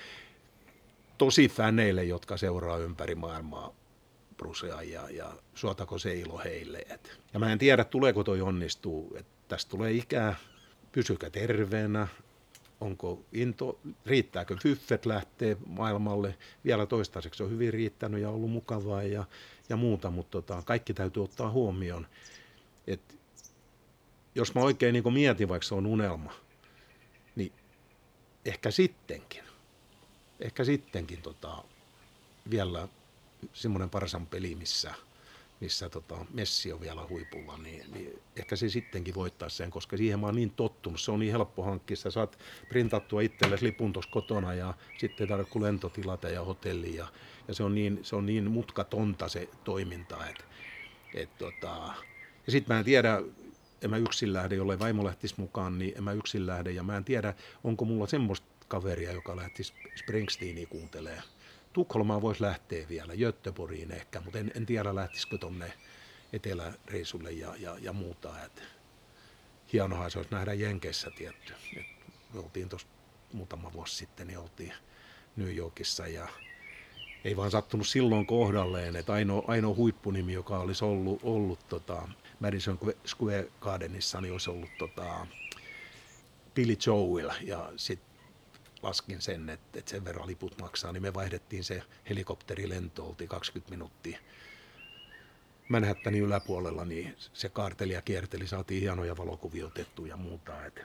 [1.18, 3.74] tosi fäneille, jotka seuraa ympäri maailmaa
[4.36, 6.84] Brusea ja, ja suotako se ilo heille.
[6.90, 7.20] Et.
[7.34, 10.36] Ja mä en tiedä, tuleeko toi onnistuu, että tästä tulee ikää,
[10.92, 12.08] pysykää terveenä,
[12.80, 16.38] onko into, riittääkö fyffet lähtee maailmalle.
[16.64, 19.24] Vielä toistaiseksi on hyvin riittänyt ja ollut mukavaa ja,
[19.68, 22.06] ja muuta, mutta tota, kaikki täytyy ottaa huomioon.
[22.86, 23.18] Et
[24.34, 26.32] jos mä oikein niin mietin, vaikka se on unelma,
[27.36, 27.52] niin
[28.44, 29.44] ehkä sittenkin,
[30.40, 31.64] ehkä sittenkin tota,
[32.50, 32.88] vielä
[33.52, 34.94] semmoinen parsan peli, missä–
[35.60, 40.20] missä tota, Messi on vielä huipulla, niin, niin ehkä se sittenkin voittaa sen, koska siihen
[40.20, 41.00] mä oon niin tottunut.
[41.00, 41.96] Se on niin helppo hankkia.
[41.96, 46.96] Sä saat printattua itsellesi lipun tuossa kotona ja sitten ei tarvitse lentotilata ja hotelli.
[46.96, 47.08] Ja,
[47.48, 50.26] ja se, on niin, se on niin mutkatonta se toiminta.
[50.26, 50.44] Et,
[51.14, 51.94] et, tota,
[52.46, 53.22] ja sitten mä en tiedä,
[53.82, 56.70] en mä yksin lähde, jollei vaimo lähtisi mukaan, niin en mä yksin lähde.
[56.70, 61.22] Ja mä en tiedä, onko mulla semmoista kaveria, joka lähtisi Springsteenia kuuntelemaan
[61.72, 65.72] Tukholmaan voisi lähteä vielä, Göteborgiin ehkä, mutta en, en tiedä lähtisikö tuonne
[66.32, 68.44] eteläreisulle ja, ja, ja muuta.
[68.44, 68.62] Et
[69.72, 71.52] hienohan se olisi nähdä Jenkeissä tietty.
[71.76, 71.86] Et
[72.34, 72.88] me oltiin tuossa
[73.32, 74.72] muutama vuosi sitten, niin oltiin
[75.36, 76.28] New Yorkissa ja
[77.24, 82.08] ei vaan sattunut silloin kohdalleen, että ainoa, ainoa huippunimi, joka olisi ollut, ollut tota,
[82.40, 85.26] Madison Square Gardenissa, niin olisi ollut tota,
[86.54, 88.09] Billy Joel ja sitten
[88.82, 93.70] laskin sen, että, että sen verran liput maksaa, niin me vaihdettiin se helikopterilento, oltiin 20
[93.70, 94.18] minuuttia
[95.68, 100.66] Manhattanin yläpuolella, niin se kaarteli ja kierteli, saatiin hienoja valokuvia otettu ja muuta.
[100.66, 100.80] Et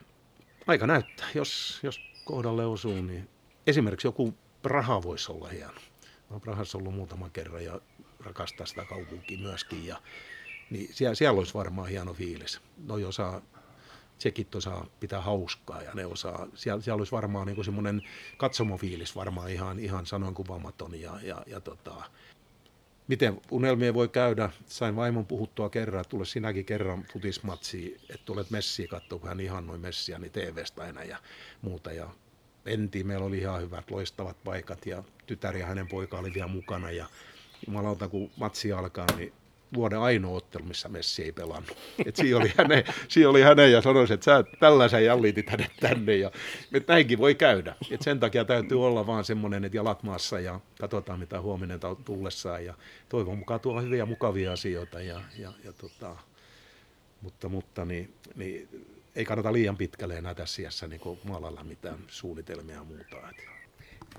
[0.68, 3.30] aika näyttää, jos, jos kohdalle osuu, niin
[3.68, 5.74] esimerkiksi joku Praha voisi olla hieno.
[5.74, 7.82] Mä oon Prahassa ollut muutaman kerran ja
[8.20, 9.86] rakastaa sitä kaupunkia myöskin.
[9.86, 10.02] Ja,
[10.70, 12.62] niin siellä, siellä olisi varmaan hieno fiilis.
[12.86, 13.42] No osaa
[14.18, 18.02] tsekit osaa pitää hauskaa ja ne osaa, siellä, siellä olisi varmaan niin semmoinen
[18.38, 22.04] katsomofiilis varmaan ihan, ihan sanoin kuvaamaton ja, ja, ja tota,
[23.08, 24.50] miten unelmia voi käydä.
[24.68, 29.40] Sain vaimon puhuttua kerran, että tule sinäkin kerran futismatsiin, että tulet messiä katsoa, kun hän
[29.40, 31.18] ihan noin messiä, niin TV-stä aina ja
[31.62, 31.92] muuta.
[31.92, 32.10] Ja
[32.66, 36.92] mentiin, meillä oli ihan hyvät, loistavat paikat ja tytär ja hänen poika oli vielä mukana
[36.92, 37.06] ja
[37.68, 39.34] jumalauta, kun matsi alkaa, niin
[39.74, 41.78] vuoden ainoa ottelu, missä Messi ei pelannut.
[42.06, 46.16] Et siinä, oli hänen, siinä oli hänen ja sanoi, että sä tällaisen jallitit hänet tänne
[46.16, 46.32] ja
[46.74, 47.76] että näinkin voi käydä.
[47.92, 52.66] Et sen takia täytyy olla vaan semmoinen, että jalat maassa ja katsotaan mitä huominen tullessaan
[52.66, 52.74] ja
[53.10, 56.16] toivon mukaan tuo hyviä mukavia asioita ja, ja, ja tota,
[57.22, 58.70] mutta, mutta niin, niin,
[59.16, 63.30] ei kannata liian pitkälle enää tässä iässä niin maalalla mitään suunnitelmia ja muuta.
[63.30, 63.55] Että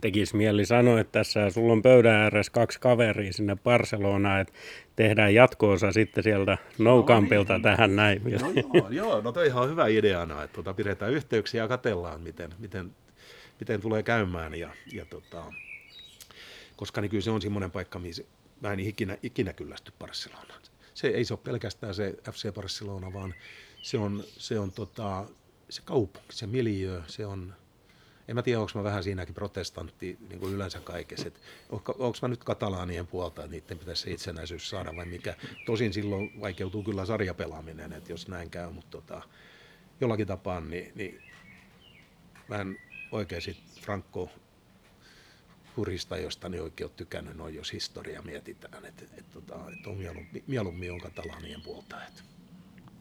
[0.01, 4.55] tekisi mieli sanoa, että tässä sulla on pöydän ääressä kaksi kaveria sinne Barcelonaan, että
[4.97, 7.63] tehdään jatkoosa sitten sieltä Noukampilta no, niin.
[7.63, 8.23] tähän näin.
[8.25, 8.31] No
[8.75, 12.91] joo, joo, no toi on hyvä ideana, että tuota, pidetään yhteyksiä ja katellaan, miten, miten,
[13.61, 14.55] miten tulee käymään.
[14.55, 15.45] Ja, ja tota,
[16.77, 18.23] koska niin kyllä se on semmoinen paikka, missä
[18.61, 20.61] mä en ikinä, ikinä kyllästy Barcelonaan.
[20.95, 23.35] Se ei se ole pelkästään se FC Barcelona, vaan
[23.83, 25.25] se on, se on tota,
[25.71, 27.55] se kaupunki, se miljö, se on
[28.29, 31.31] en mä tiedä, onko mä vähän siinäkin protestantti niin kuin yleensä kaikessa.
[31.71, 35.35] onko mä nyt katalaanien puolta, että niiden pitäisi se itsenäisyys saada vai mikä.
[35.67, 39.23] Tosin silloin vaikeutuu kyllä sarjapelaaminen, että jos näin käy, mutta tota,
[40.01, 41.23] jollakin tapaa niin, niin
[42.49, 42.79] mä en
[43.13, 44.31] oikein sit Franco
[45.77, 49.97] hurista, josta ne oikein ole tykännyt, noin jos historia mietitään, että et, tota, et on
[49.97, 52.07] mieluummin, mieluummin on katalaanien puolta.
[52.07, 52.23] Että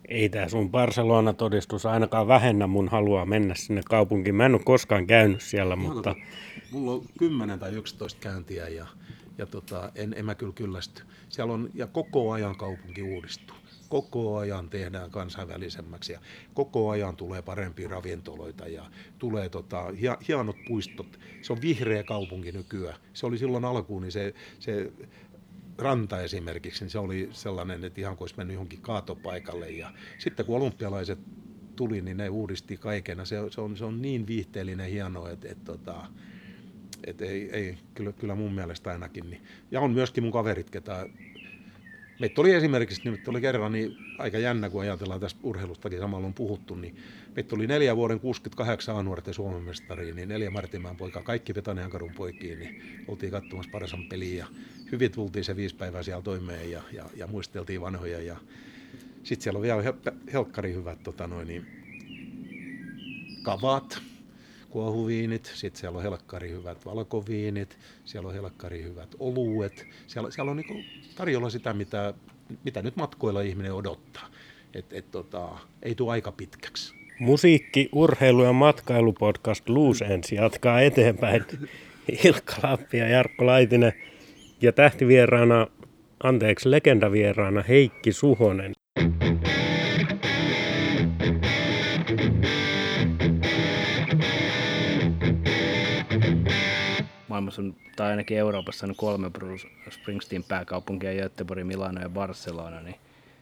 [0.10, 4.36] ei tämä sun Barcelona-todistus ainakaan vähennä mun halua mennä sinne kaupunkiin.
[4.36, 6.16] Mä en ole koskaan käynyt siellä, mutta...
[6.72, 8.88] Mulla on 10 tai 11 käyntiä ja,
[9.38, 11.04] ja tota, en, en mä kyllä kyllästy.
[11.30, 13.58] Siellä on, ja koko ajan kaupunki uudistuu.
[13.90, 16.20] Koko ajan tehdään kansainvälisemmäksi ja
[16.54, 18.86] koko ajan tulee parempia ravintoloita ja
[19.20, 19.86] tulee tota,
[20.28, 21.20] hienot puistot.
[21.42, 22.98] Se on vihreä kaupunki nykyään.
[23.14, 24.92] Se oli silloin alkuun, niin se, se
[25.78, 29.70] ranta esimerkiksi, niin se oli sellainen, että ihan kuin olisi mennyt johonkin kaatopaikalle.
[29.70, 31.20] Ja sitten kun olympialaiset
[31.76, 33.26] tuli, niin ne uudisti kaikena.
[33.26, 37.78] Se, se, on, se on niin viihteellinen, hieno, että, että, tota, että, että ei, ei
[37.94, 39.30] kyllä, kyllä mun mielestä ainakin.
[39.30, 39.42] Niin.
[39.72, 41.08] Ja on myöskin mun kaverit, ketä
[42.20, 46.34] Meitä oli esimerkiksi, niin oli kerran niin aika jännä, kun ajatellaan tästä urheilustakin samalla on
[46.34, 46.96] puhuttu, niin
[47.36, 52.60] meitä oli neljä vuoden 68 A-nuorten Suomen mestariin, niin neljä Martinmaan poikaa, kaikki Petaniankadun poikiin,
[52.60, 54.48] niin oltiin katsomassa Parasan peliä
[54.92, 58.38] hyvin tultiin se viisi päivää siellä toimeen ja, ja, ja muisteltiin vanhoja ja
[59.24, 59.84] sitten siellä on vielä
[60.34, 61.66] helkkari hyvät tota noin, niin,
[63.44, 64.02] kavat,
[64.70, 69.88] kuohuviinit, sitten siellä on helkkari hyvät valkoviinit, siellä on helkkari hyvät oluet.
[70.08, 72.14] Siellä, siellä on niin tarjolla sitä, mitä,
[72.64, 74.28] mitä nyt matkoilla ihminen odottaa.
[74.74, 75.50] Et, et, tota,
[75.84, 76.96] ei tule aika pitkäksi.
[77.20, 81.46] Musiikki, urheilu ja matkailupodcast Loose Ends jatkaa eteenpäin.
[82.26, 83.94] Ilkka Lappi ja Jarkko Laitinen
[84.66, 85.68] ja tähtivieraana,
[86.24, 88.74] anteeksi, legendavieraana Heikki Suhonen.
[97.30, 102.96] maailmassa on, tai ainakin Euroopassa on kolme Bruce Springsteen pääkaupunkia, Göteborg, Milano ja Barcelona, niin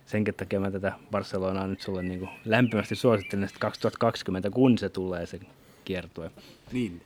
[0.05, 5.25] senkin takia mä tätä Barcelonaa nyt sulle niin lämpimästi suosittelen, että 2020, kun se tulee
[5.25, 5.39] se
[5.85, 6.31] kiertue.
[6.71, 7.01] Niin,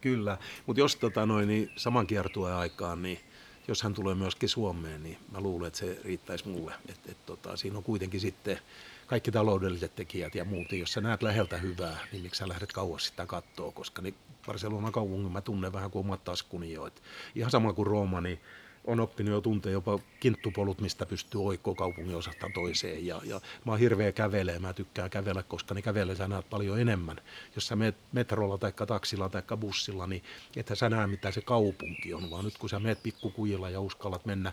[0.00, 0.38] kyllä.
[0.66, 3.18] Mutta jos tota noin, niin saman kiertueen aikaan, niin
[3.68, 6.74] jos hän tulee myöskin Suomeen, niin mä luulen, että se riittäisi mulle.
[6.88, 8.58] Et, et, tota, siinä on kuitenkin sitten
[9.06, 10.72] kaikki taloudelliset tekijät ja muut.
[10.72, 14.14] Jos sä näet läheltä hyvää, niin miksi sä lähdet kauas sitä kattoa, koska niin
[14.46, 16.86] Barcelona kaupungin mä tunnen vähän kuin omat taskuni jo.
[16.86, 17.02] Et
[17.34, 18.40] ihan sama kuin Rooma, niin
[18.84, 23.06] on oppinut jo tuntea jopa kinttupolut, mistä pystyy oikkoon kaupungin osasta toiseen.
[23.06, 26.80] Ja, ja mä oon hirveä kävelee, mä tykkään kävellä, koska niin kävelee sä näet paljon
[26.80, 27.20] enemmän.
[27.54, 30.22] Jos sä meet metrolla tai taksilla tai bussilla, niin
[30.56, 34.26] että sä näe mitä se kaupunki on, vaan nyt kun sä meet pikkukujilla ja uskallat
[34.26, 34.52] mennä,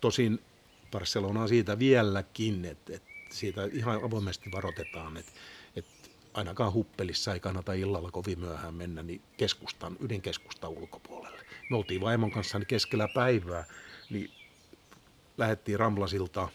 [0.00, 0.40] tosin
[0.90, 5.32] Barcelona on siitä vieläkin, että, että siitä ihan avoimesti varoitetaan, että,
[5.76, 11.39] että ainakaan huppelissa ei kannata illalla kovin myöhään mennä niin keskustan, ydinkeskustan ulkopuolelle.
[11.70, 13.64] Me oltiin vaimon kanssa niin keskellä päivää,
[14.10, 14.30] niin
[15.38, 16.48] lähdettiin Ramblasilta,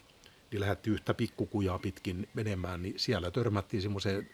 [0.52, 4.30] niin lähdettiin yhtä pikkukujaa pitkin menemään, niin siellä törmättiin semmoiseen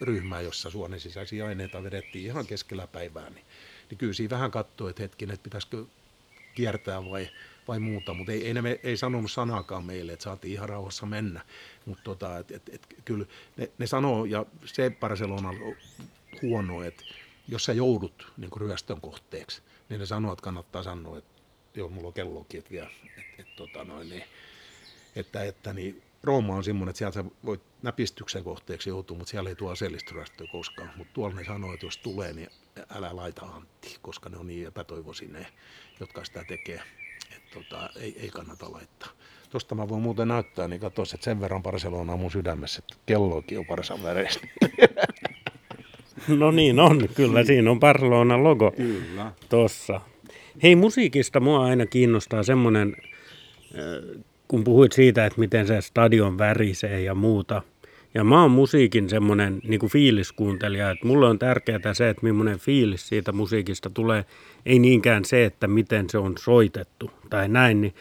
[0.00, 3.44] ryhmään, jossa suonen sisäisiä aineita vedettiin ihan keskellä päivää, niin,
[3.90, 5.84] niin kyllä siinä vähän katsoi, että hetken, että pitäisikö
[6.54, 7.28] kiertää vai,
[7.68, 11.44] vai muuta, mutta ei, ei, ne, ei sanonut sanaakaan meille, että saatiin ihan rauhassa mennä.
[11.86, 15.76] Mutta tota, et, et, et, kyllä ne, ne sanoo, ja se Barcelona on
[16.42, 17.04] huono, että
[17.48, 21.42] jos sä joudut niin ryöstön kohteeksi, niin ne sanoo, että kannattaa sanoa, että
[21.74, 24.24] joo, mulla on kellokin vielä, että, et, tota noin, niin,
[25.16, 29.56] että, että niin, Rooma on semmoinen, että sieltä voit näpistyksen kohteeksi joutua, mutta siellä ei
[29.56, 30.14] tuo aseellista
[30.52, 30.90] koskaan.
[30.96, 32.48] Mutta tuolla ne sanoo, että jos tulee, niin
[32.90, 35.46] älä laita Antti, koska ne on niin epätoivoisia ne,
[36.00, 36.82] jotka sitä tekee.
[37.36, 39.08] Että tota, ei, ei kannata laittaa.
[39.50, 43.02] Tuosta mä voin muuten näyttää, niin katso, että sen verran Barcelona on mun sydämessä, että
[43.06, 44.46] kellokin on Barsan väreistä.
[46.28, 49.32] No niin on, kyllä siinä on Barcelona logo Kyllä.
[49.48, 50.00] tossa.
[50.62, 52.96] Hei, musiikista mua aina kiinnostaa semmoinen,
[54.48, 57.62] kun puhuit siitä, että miten se stadion värisee ja muuta.
[58.14, 62.58] Ja mä oon musiikin semmoinen niin kuin fiiliskuuntelija, että mulle on tärkeää se, että millainen
[62.58, 64.24] fiilis siitä musiikista tulee.
[64.66, 67.94] Ei niinkään se, että miten se on soitettu tai näin, niin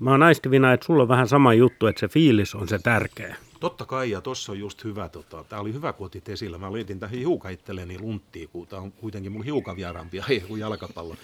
[0.00, 3.36] mä oon aistivina, että sulla on vähän sama juttu, että se fiilis on se tärkeä.
[3.60, 6.58] Totta kai, ja tuossa on just hyvä, tota, tämä oli hyvä, kun otit esillä.
[6.58, 10.60] Mä laitin tähän hiukan itselleni lunttiin, kun tämä on kuitenkin mun hiukan vieraampi aihe kuin
[10.60, 11.16] jalkapallo.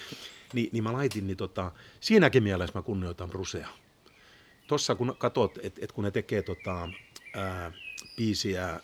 [0.53, 3.69] Ni, niin mä laitin, niin tota, siinäkin mielessä mä kunnioitan Brusea.
[4.67, 6.89] Tuossa kun katsot, että et kun ne tekee tota,
[7.35, 7.73] ää,
[8.17, 8.81] biisiä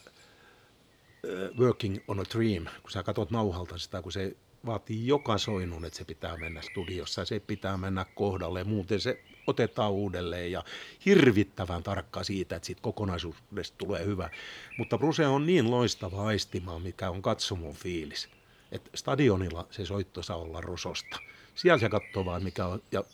[1.58, 4.36] Working on a Dream, kun sä katsot nauhalta sitä, kun se
[4.66, 9.92] vaatii joka soinun, että se pitää mennä studiossa, se pitää mennä kohdalle, muuten se otetaan
[9.92, 10.64] uudelleen ja
[11.06, 14.30] hirvittävän tarkka siitä, että siitä kokonaisuudesta tulee hyvä.
[14.78, 18.28] Mutta Bruse on niin loistava aistimaan, mikä on katsomon fiilis.
[18.72, 21.18] Että stadionilla se soitto saa olla rososta.
[21.54, 23.04] Siellä se katsoo vaan, mikä on, ja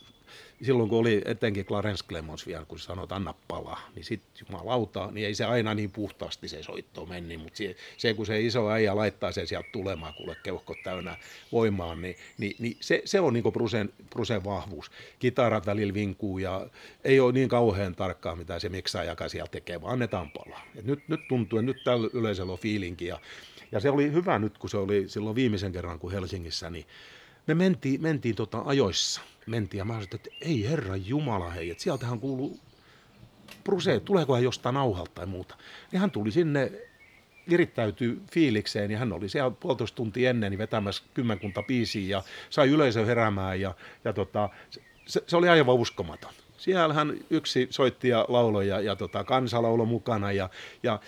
[0.62, 5.26] silloin kun oli etenkin Clarence Clemons vielä, kun sanoi, anna palaa, niin sitten jumalauta, niin
[5.26, 8.96] ei se aina niin puhtaasti se soitto mennyt, mutta se, se, kun se iso äijä
[8.96, 11.16] laittaa sen sieltä tulemaan, kuule keuhkot täynnä
[11.52, 14.90] voimaan, niin, niin, niin se, se on niin Brusen, Brusen vahvuus.
[15.18, 16.66] Kitarat välillä vinkuu ja
[17.04, 20.62] ei ole niin kauhean tarkkaa, mitä se miksaajakaan siellä tekee, vaan annetaan palaa.
[20.76, 23.20] Et nyt, nyt tuntuu, että nyt tällä yleisöllä on fiilinki ja,
[23.72, 26.86] ja se oli hyvä nyt, kun se oli silloin viimeisen kerran, kun Helsingissä, niin
[27.46, 31.82] me mentiin, mentiin tota ajoissa, mentiin ja mä sanoin, että ei herra Jumala hei, että
[31.82, 32.60] sieltähän kuuluu
[33.64, 35.56] Bruse, tuleeko hän jostain nauhalta tai muuta.
[35.92, 36.72] Niin hän tuli sinne
[37.50, 42.68] virittäytyy fiilikseen ja hän oli siellä puolitoista tuntia ennen niin vetämässä kymmenkunta biisiä ja sai
[42.68, 43.74] yleisö heräämään ja,
[44.04, 44.48] ja tota,
[45.06, 46.32] se, se, oli aivan uskomaton.
[46.58, 50.50] Siellä hän yksi soitti ja lauloi ja, ja tota, kansalaulo mukana ja,
[50.82, 51.00] ja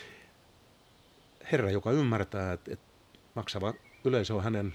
[1.53, 2.87] herra, joka ymmärtää, että, että
[3.35, 3.75] maksava
[4.05, 4.75] yleisö on hänen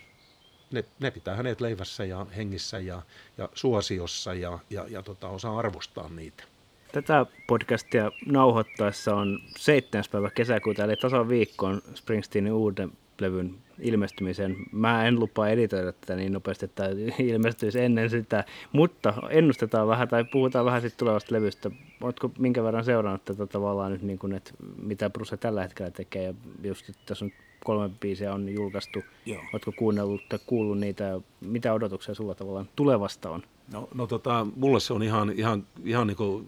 [0.74, 3.02] ne, ne pitää hänet leivässä ja hengissä ja,
[3.38, 6.44] ja suosiossa ja, ja, ja tota, osaa arvostaa niitä.
[6.92, 10.04] Tätä podcastia nauhoittaessa on 7.
[10.12, 14.56] päivä kesäkuuta, eli tasan viikkoon Springsteenin uuden levyn ilmestymisen.
[14.72, 16.84] Mä en lupaa editoida tätä niin nopeasti, että
[17.20, 21.72] ilmestyisi ennen sitä, mutta ennustetaan vähän tai puhutaan vähän sitten tulevasta levystä.
[22.02, 24.52] Oletko minkä verran seurannut tätä tavallaan nyt, niin kuin, että
[24.82, 26.24] mitä Bruce tällä hetkellä tekee?
[26.24, 27.32] Ja just että tässä on
[27.64, 29.04] kolme biisiä on julkaistu.
[29.26, 29.42] Joo.
[29.54, 33.44] Oletko kuunnellut tai kuullut niitä mitä odotuksia sulla tavallaan tulevasta on?
[33.72, 36.48] No, no tota, mulle se on ihan, ihan, ihan niin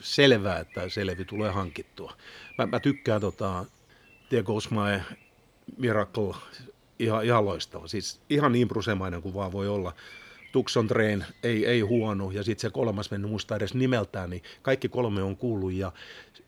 [0.00, 2.12] selvää, että se levy tulee hankittua.
[2.58, 3.64] Mä, mä tykkään tota,
[4.28, 5.00] There Goes My
[5.78, 6.34] Miracle,
[6.98, 7.88] ihan, ihan loistava.
[7.88, 9.92] Siis ihan niin brusemainen kuin vaan voi olla.
[10.52, 14.88] Tucson Train ei, ei huono, ja sitten se kolmas, mennyt muista edes nimeltään, niin kaikki
[14.88, 15.92] kolme on kuullut, ja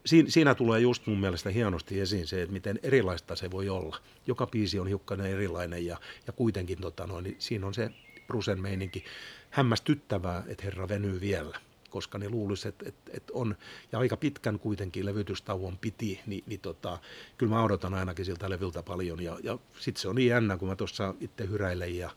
[0.06, 3.96] siinä, siinä tulee just mun mielestä hienosti esiin se, että miten erilaista se voi olla.
[4.26, 5.96] Joka biisi on hiukkainen erilainen, ja,
[6.26, 7.90] ja kuitenkin tota noin, niin siinä on se
[8.26, 9.04] Brusen meininki
[9.50, 11.60] hämmästyttävää, että herra venyy vielä
[11.94, 13.56] koska ne luulisi, että, että, että on,
[13.92, 16.98] ja aika pitkän kuitenkin levytystauon piti, niin, niin tota,
[17.38, 20.68] kyllä mä odotan ainakin siltä levyltä paljon, ja, ja sitten se on niin jännä, kun
[20.68, 22.10] mä tuossa itse hyräilen ja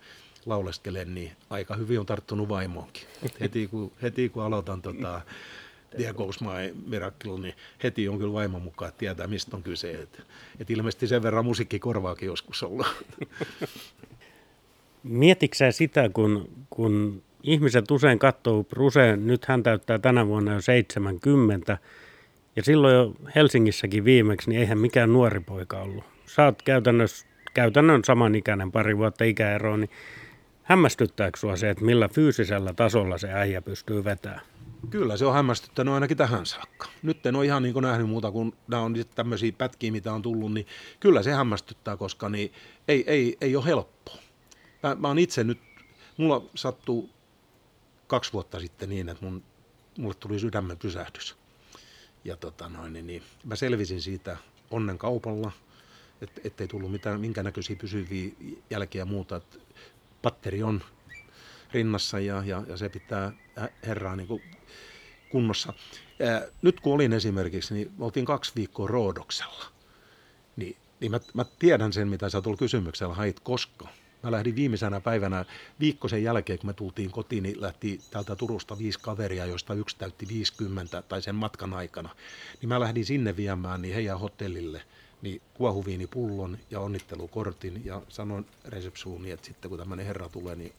[0.45, 3.03] lauleskelen, niin aika hyvin on tarttunut vaimoonkin.
[3.39, 5.21] Heti kun, heti kun aloitan tota,
[5.89, 9.91] There Goes My Miracle, niin heti on kyllä vaimon mukaan, että tietää mistä on kyse.
[9.91, 10.21] Et,
[10.59, 12.87] et ilmeisesti sen verran musiikkikorvaakin joskus olla.
[15.03, 21.77] Mietitkö sitä, kun, kun ihmiset usein katsoo Bruseen, nyt hän täyttää tänä vuonna jo 70,
[22.55, 26.03] ja silloin jo Helsingissäkin viimeksi, niin eihän mikään nuori poika ollut.
[26.25, 29.89] Sä oot käytännössä, käytännön samanikäinen pari vuotta ikäeroa, niin
[30.63, 34.41] hämmästyttääkö sua se, että millä fyysisellä tasolla se äijä pystyy vetämään?
[34.89, 36.87] Kyllä, se on hämmästyttänyt ainakin tähän saakka.
[37.03, 40.53] Nyt en ole ihan niin nähnyt muuta kuin nämä on tämmöisiä pätkiä, mitä on tullut,
[40.53, 40.67] niin
[40.99, 42.53] kyllä se hämmästyttää, koska niin
[42.87, 44.17] ei, ei, ei ole helppoa.
[44.83, 45.59] Mä, mä oon itse nyt,
[46.17, 47.09] mulla sattuu
[48.07, 49.43] kaksi vuotta sitten niin, että mun,
[49.97, 51.37] mulle tuli sydämen pysähdys.
[52.25, 54.37] Ja tota noin, niin, niin, mä selvisin siitä
[54.71, 55.51] onnen kaupalla,
[56.21, 58.31] et, ettei tullut mitään, minkä näköisiä pysyviä
[58.69, 59.35] jälkiä muuta.
[59.35, 59.59] Et
[60.21, 60.81] patteri on
[61.71, 63.31] rinnassa ja, ja, ja se pitää
[63.85, 64.41] herraa niin kuin
[65.29, 65.73] kunnossa.
[66.61, 69.65] Nyt kun olin esimerkiksi, niin me oltiin kaksi viikkoa Roodoksella.
[70.55, 73.87] Niin, niin mä, mä tiedän sen, mitä sä tuolla kysymyksellä hait, koska
[74.23, 75.45] Mä lähdin viimeisenä päivänä
[75.79, 79.97] viikko sen jälkeen, kun me tultiin kotiin, niin lähti täältä Turusta viisi kaveria, joista yksi
[79.97, 82.09] täytti 50 tai sen matkan aikana.
[82.61, 84.81] Niin mä lähdin sinne viemään niin heidän hotellille
[85.21, 90.73] niin kuohuviinipullon ja onnittelukortin ja sanoin resepsuuni, että sitten kun tämmöinen herra tulee, niin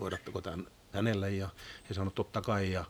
[0.00, 1.48] hoidatteko tämän hänelle ja
[1.88, 2.84] he sanoivat totta kai ja,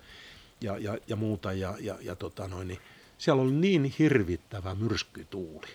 [0.64, 2.80] ja, ja, ja muuta ja, ja, ja tota noin, niin
[3.18, 5.68] siellä oli niin hirvittävä myrskytuuli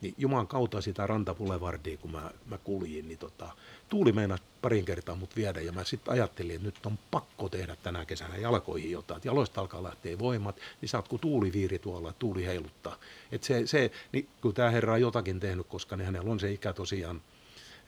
[0.00, 3.48] niin Juman kautta sitä rantapulevardia, kun mä, mä kuljin, niin tota,
[3.88, 7.76] tuuli meinasi parin kertaa mut viedä ja mä sitten ajattelin, että nyt on pakko tehdä
[7.82, 12.12] tänä kesänä jalkoihin jotain, että jaloista alkaa lähteä voimat, niin saat kun tuuli viiri tuolla,
[12.12, 12.96] tuuli heiluttaa.
[13.32, 16.52] Et se, se, niin kun tämä herra on jotakin tehnyt, koska niin hänellä on se
[16.52, 17.22] ikä tosiaan,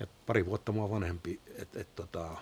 [0.00, 2.36] että pari vuotta mua vanhempi, että et, tota,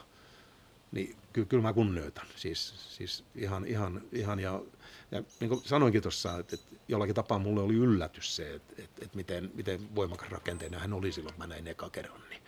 [0.93, 2.27] niin kyllä, kyllä mä kunnioitan.
[2.37, 4.63] Siis, siis ihan, ihan, ihan ja,
[5.11, 9.05] ja niin kuin sanoinkin tuossa, että, että jollakin tapaa mulle oli yllätys se, että, että,
[9.05, 12.43] että miten, miten voimakas rakenteena hän oli silloin, kun mä näin eka kerran, niin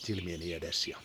[0.00, 0.90] silmieni edessä.
[0.90, 0.98] Ja,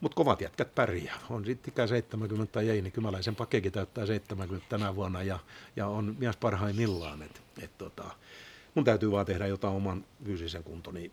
[0.00, 1.18] mutta kovat jätkät pärjää.
[1.30, 5.38] On sitten ikä 70 jäi, niin kymäläisen pakekin täyttää 70 tänä vuonna ja,
[5.76, 7.22] ja on mies parhaimmillaan.
[7.22, 8.10] Et, et tota,
[8.74, 11.12] mun täytyy vaan tehdä jotain oman fyysisen kuntoni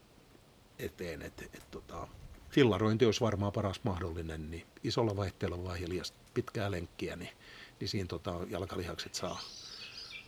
[0.80, 1.22] eteen.
[1.22, 2.08] Et, et tota,
[2.52, 7.30] fillarointi olisi varmaan paras mahdollinen, niin isolla vaihteella vaan hiljasta pitkää lenkkiä, niin,
[7.80, 9.40] niin siinä tota, jalkalihakset saa,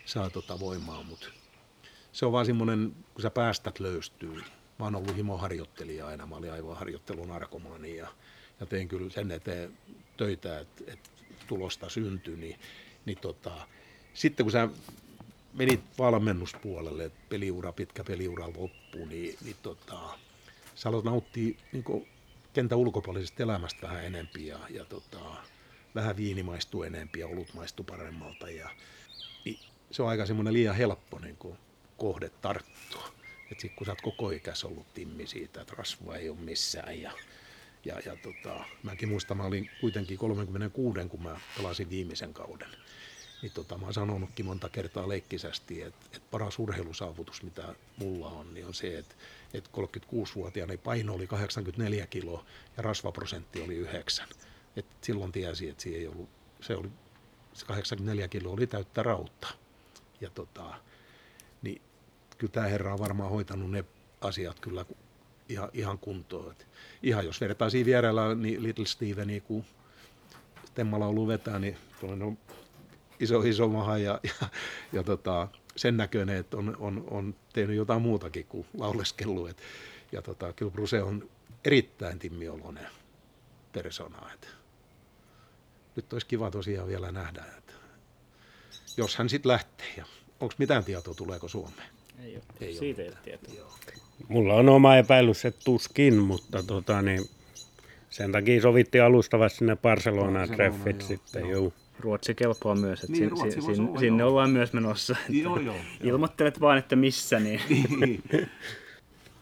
[0.05, 1.27] saa tota voimaa, mutta
[2.11, 4.41] se on vaan semmoinen, kun sä päästät löystyy.
[4.79, 8.07] Mä oon ollut himoharjoittelija aina, mä olin aivan harjoittelun narkomaani ja,
[8.59, 9.77] ja tein kyllä sen eteen
[10.17, 11.09] töitä, että, että
[11.47, 12.59] tulosta syntyi, niin,
[13.05, 13.67] niin tota,
[14.13, 14.69] sitten kun sä
[15.53, 19.99] menit valmennuspuolelle, peliura, pitkä peliura loppuu, niin, niin tota,
[20.75, 21.83] sä aloit nauttia niin
[22.53, 25.19] kentän ulkopuolisesta elämästä vähän enempi ja, ja tota,
[25.95, 28.49] vähän viini maistuu enempi ja olut maistuu paremmalta.
[28.49, 28.69] Ja,
[29.91, 31.57] se on aika semmoinen liian helppo niin kuin,
[31.97, 33.13] kohde tarttua.
[33.51, 37.01] Et sit, kun sä oot koko ikäs ollut timmi siitä, että rasvua ei ole missään
[37.01, 37.11] ja,
[37.85, 42.69] ja, ja tota, mäkin muistan, mä olin kuitenkin 36, kun mä pelasin viimeisen kauden.
[43.43, 48.53] Niin tota, mä oon sanonutkin monta kertaa leikkisästi, että, että paras urheilusaavutus, mitä mulla on,
[48.53, 49.15] niin on se, että,
[49.53, 52.45] että 36-vuotiaana paino oli 84 kiloa
[52.77, 54.27] ja rasvaprosentti oli 9.
[54.75, 56.29] Et silloin tiesi, että ei ollut,
[56.61, 56.89] se oli,
[57.53, 59.47] se 84 kiloa oli täyttä rautta.
[60.21, 60.73] Ja tota,
[61.61, 61.81] niin
[62.37, 63.83] kyllä tämä herra on varmaan hoitanut ne
[64.21, 64.85] asiat kyllä
[65.49, 66.51] ihan, ihan kuntoon.
[66.51, 66.67] Et
[67.03, 69.65] ihan jos vertaisiin vierellä niin Little Steveni, kun
[70.73, 72.37] Temmala ollut vetää, niin on
[73.23, 74.47] iso, iso maha ja, ja,
[74.93, 79.49] ja tota, sen näköinen, että on, on, on tehnyt jotain muutakin kuin lauleskellut.
[79.49, 79.57] Et,
[80.11, 81.29] ja tota, kyllä Bruce on
[81.65, 82.87] erittäin timmioloinen
[83.73, 84.33] persona.
[84.33, 84.47] Et,
[85.95, 87.73] nyt olisi kiva tosiaan vielä nähdä, että
[88.97, 89.87] jos hän sitten lähtee.
[89.97, 90.05] Ja
[90.39, 91.89] onko mitään tietoa, tuleeko Suomeen?
[92.23, 92.43] Ei ole.
[92.61, 93.53] Ei Siitä ole ei tietoa.
[93.55, 93.73] Joo.
[94.27, 97.29] Mulla on oma epäilys, että tuskin, mutta tota, niin,
[98.09, 101.41] sen takia sovittiin alustavasti sinne Barcelonaan Barcelona, treffit joo, sitten.
[101.41, 101.51] joo.
[101.51, 101.73] Joo.
[102.03, 104.29] Ruotsi kelpaa myös, että Niin, sin, sin, olla, sinne joo.
[104.29, 105.15] ollaan myös menossa.
[105.19, 105.83] Että Joo, joo, joo.
[106.03, 107.59] Ilmoittelet vaan, että missä, niin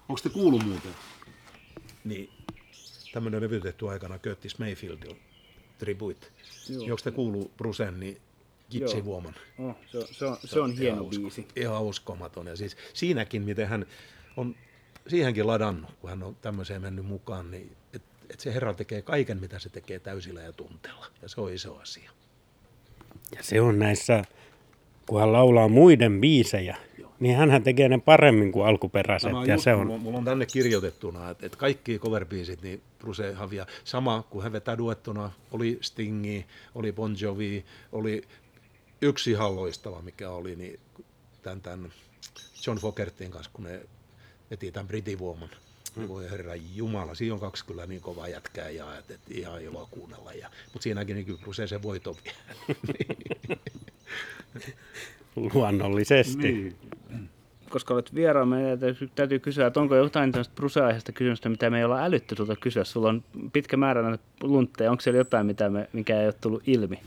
[0.09, 0.91] Onko te kuullut muuten?
[2.03, 2.30] Niin,
[3.14, 5.20] tämmöinen levytetty aikana Curtis Mayfieldin
[5.78, 6.28] Tribute.
[6.70, 6.84] Joo.
[6.84, 8.22] Onko te kuullut Brucen, niin
[8.72, 9.05] Gypsy Joo.
[9.05, 9.34] Woman?
[9.59, 11.47] oh, se, on- se, on, se on hieno Ihan usko- biisi.
[11.55, 12.47] Ihan uskomaton.
[12.47, 13.86] Ja siis siinäkin, miten hän
[14.38, 14.55] on
[15.07, 19.39] siihenkin ladannut, kun hän on tämmöiseen mennyt mukaan, niin että et se herra tekee kaiken,
[19.39, 21.05] mitä se tekee täysillä ja tunteella.
[21.22, 22.12] Ja se on iso asia.
[23.36, 24.23] Ja se on näissä,
[25.05, 26.77] kun hän laulaa muiden biisejä,
[27.19, 29.32] niin hän tekee ne paremmin kuin alkuperäiset.
[29.32, 33.34] Tämä Ja just, se on, mulla on tänne kirjoitettuna, että, että kaikki coverbiisit, niin Bruce
[33.34, 38.21] Havia, sama kuin hän vetää duettona, oli Stingi, oli Bon Jovi, oli
[39.01, 40.79] yksi ihan loistava, mikä oli, niin
[41.41, 41.93] tämän, tämän
[42.67, 43.79] John Fogertin kanssa, kun ne
[44.51, 45.49] veti tämän Pretty Woman.
[45.95, 46.07] Mm.
[46.07, 49.87] Voi herra Jumala, siinä on kaksi kyllä niin kovaa jätkää ja että, että ihan ilo
[49.91, 50.33] kuunnella.
[50.33, 52.33] Ja, mutta siinäkin niin kyllä se voito vie.
[55.53, 56.51] luonnollisesti.
[56.51, 56.75] Niin.
[57.69, 61.77] Koska olet vieraan, meidän täytyy, täytyy kysyä, että onko jotain tämmöistä Bruse-aiheesta kysymystä, mitä me
[61.77, 62.83] ei olla älytty sulta kysyä.
[62.83, 63.23] Sulla on
[63.53, 64.91] pitkä määrä näitä luntteja.
[64.91, 66.99] Onko siellä jotain, mitä me, mikä ei ole tullut ilmi?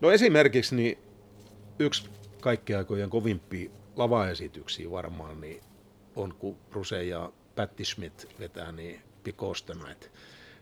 [0.00, 0.98] No esimerkiksi niin
[1.78, 2.08] yksi
[2.40, 5.62] kaikkien aikojen kovimpia lavaesityksiä varmaan niin
[6.16, 9.64] on, kun Bruce ja Patti Smith vetää niin Because.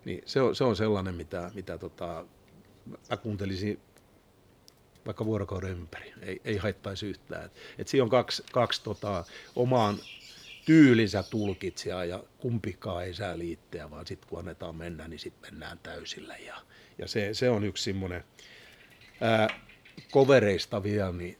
[0.04, 2.26] Niin se, on, se on sellainen, mitä, mitä tota,
[3.10, 3.80] mä kuuntelisin
[5.06, 6.12] vaikka vuorokauden ympäri.
[6.22, 7.44] Ei, ei haittaisi yhtään.
[7.44, 9.24] Et, et siinä on kaksi, kaksi tota,
[9.56, 9.98] omaan
[10.64, 15.78] tyylinsä tulkitsijaa ja kumpikaan ei saa liitteä, vaan sitten kun annetaan mennä, niin sitten mennään
[15.78, 16.36] täysillä.
[16.36, 16.56] Ja,
[16.98, 18.24] ja se, se on yksi semmoinen
[19.20, 19.60] ää,
[20.12, 21.38] covereista vielä, niin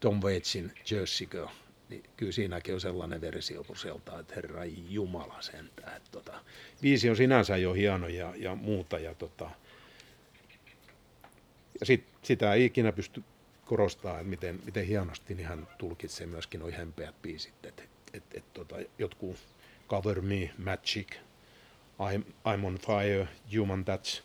[0.00, 1.48] Tom Waitsin Jersey Girl,
[1.94, 5.96] niin kyllä siinäkin on sellainen versio Bruselta, että herra Jumala sentään.
[5.96, 6.40] Että tota,
[6.82, 8.98] biisi on sinänsä jo hieno ja, ja muuta.
[8.98, 9.50] Ja, tota,
[11.80, 13.22] ja sit, sitä ei ikinä pysty
[13.64, 17.66] korostamaan, että miten, miten hienosti niin hän tulkitsee myöskin nuo hempeät biisit.
[17.66, 19.36] Et, et, et, tota, jotkut
[19.88, 21.16] Cover Me, Magic,
[21.98, 23.28] I'm, I'm on Fire,
[23.58, 24.22] Human Touch,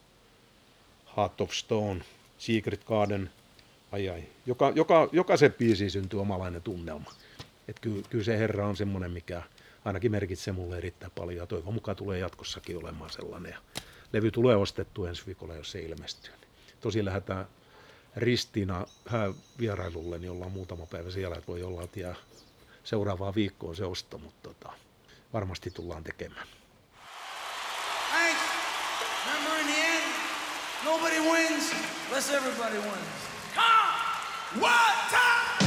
[1.18, 2.02] Heart of Stone,
[2.38, 3.30] Secret Garden,
[3.92, 4.24] ai ai.
[4.46, 7.12] Joka, joka, jokaisen biisiin syntyy omalainen tunnelma.
[7.70, 9.44] Et kyllä, kyllä se herra on semmoinen, mikä
[9.86, 13.52] ainakin merkitsee mulle erittäin paljon ja toivon mukaan tulee jatkossakin olemaan sellainen.
[13.52, 13.60] Ja
[14.14, 16.34] levy tulee ostettu ensi viikolla, jos se ilmestyy.
[16.82, 17.48] Tosi lähdetään
[18.16, 18.86] Ristiina
[19.60, 22.16] vierailulle, niin ollaan muutama päivä siellä, että voi olla, että
[22.84, 24.74] seuraavaan viikkoon se osto, mutta tota,
[25.34, 26.48] varmasti tullaan tekemään.
[30.86, 31.74] Nobody wins
[32.08, 33.20] unless everybody wins.
[33.54, 33.64] Come
[34.56, 34.64] on!
[34.64, 35.59] One time!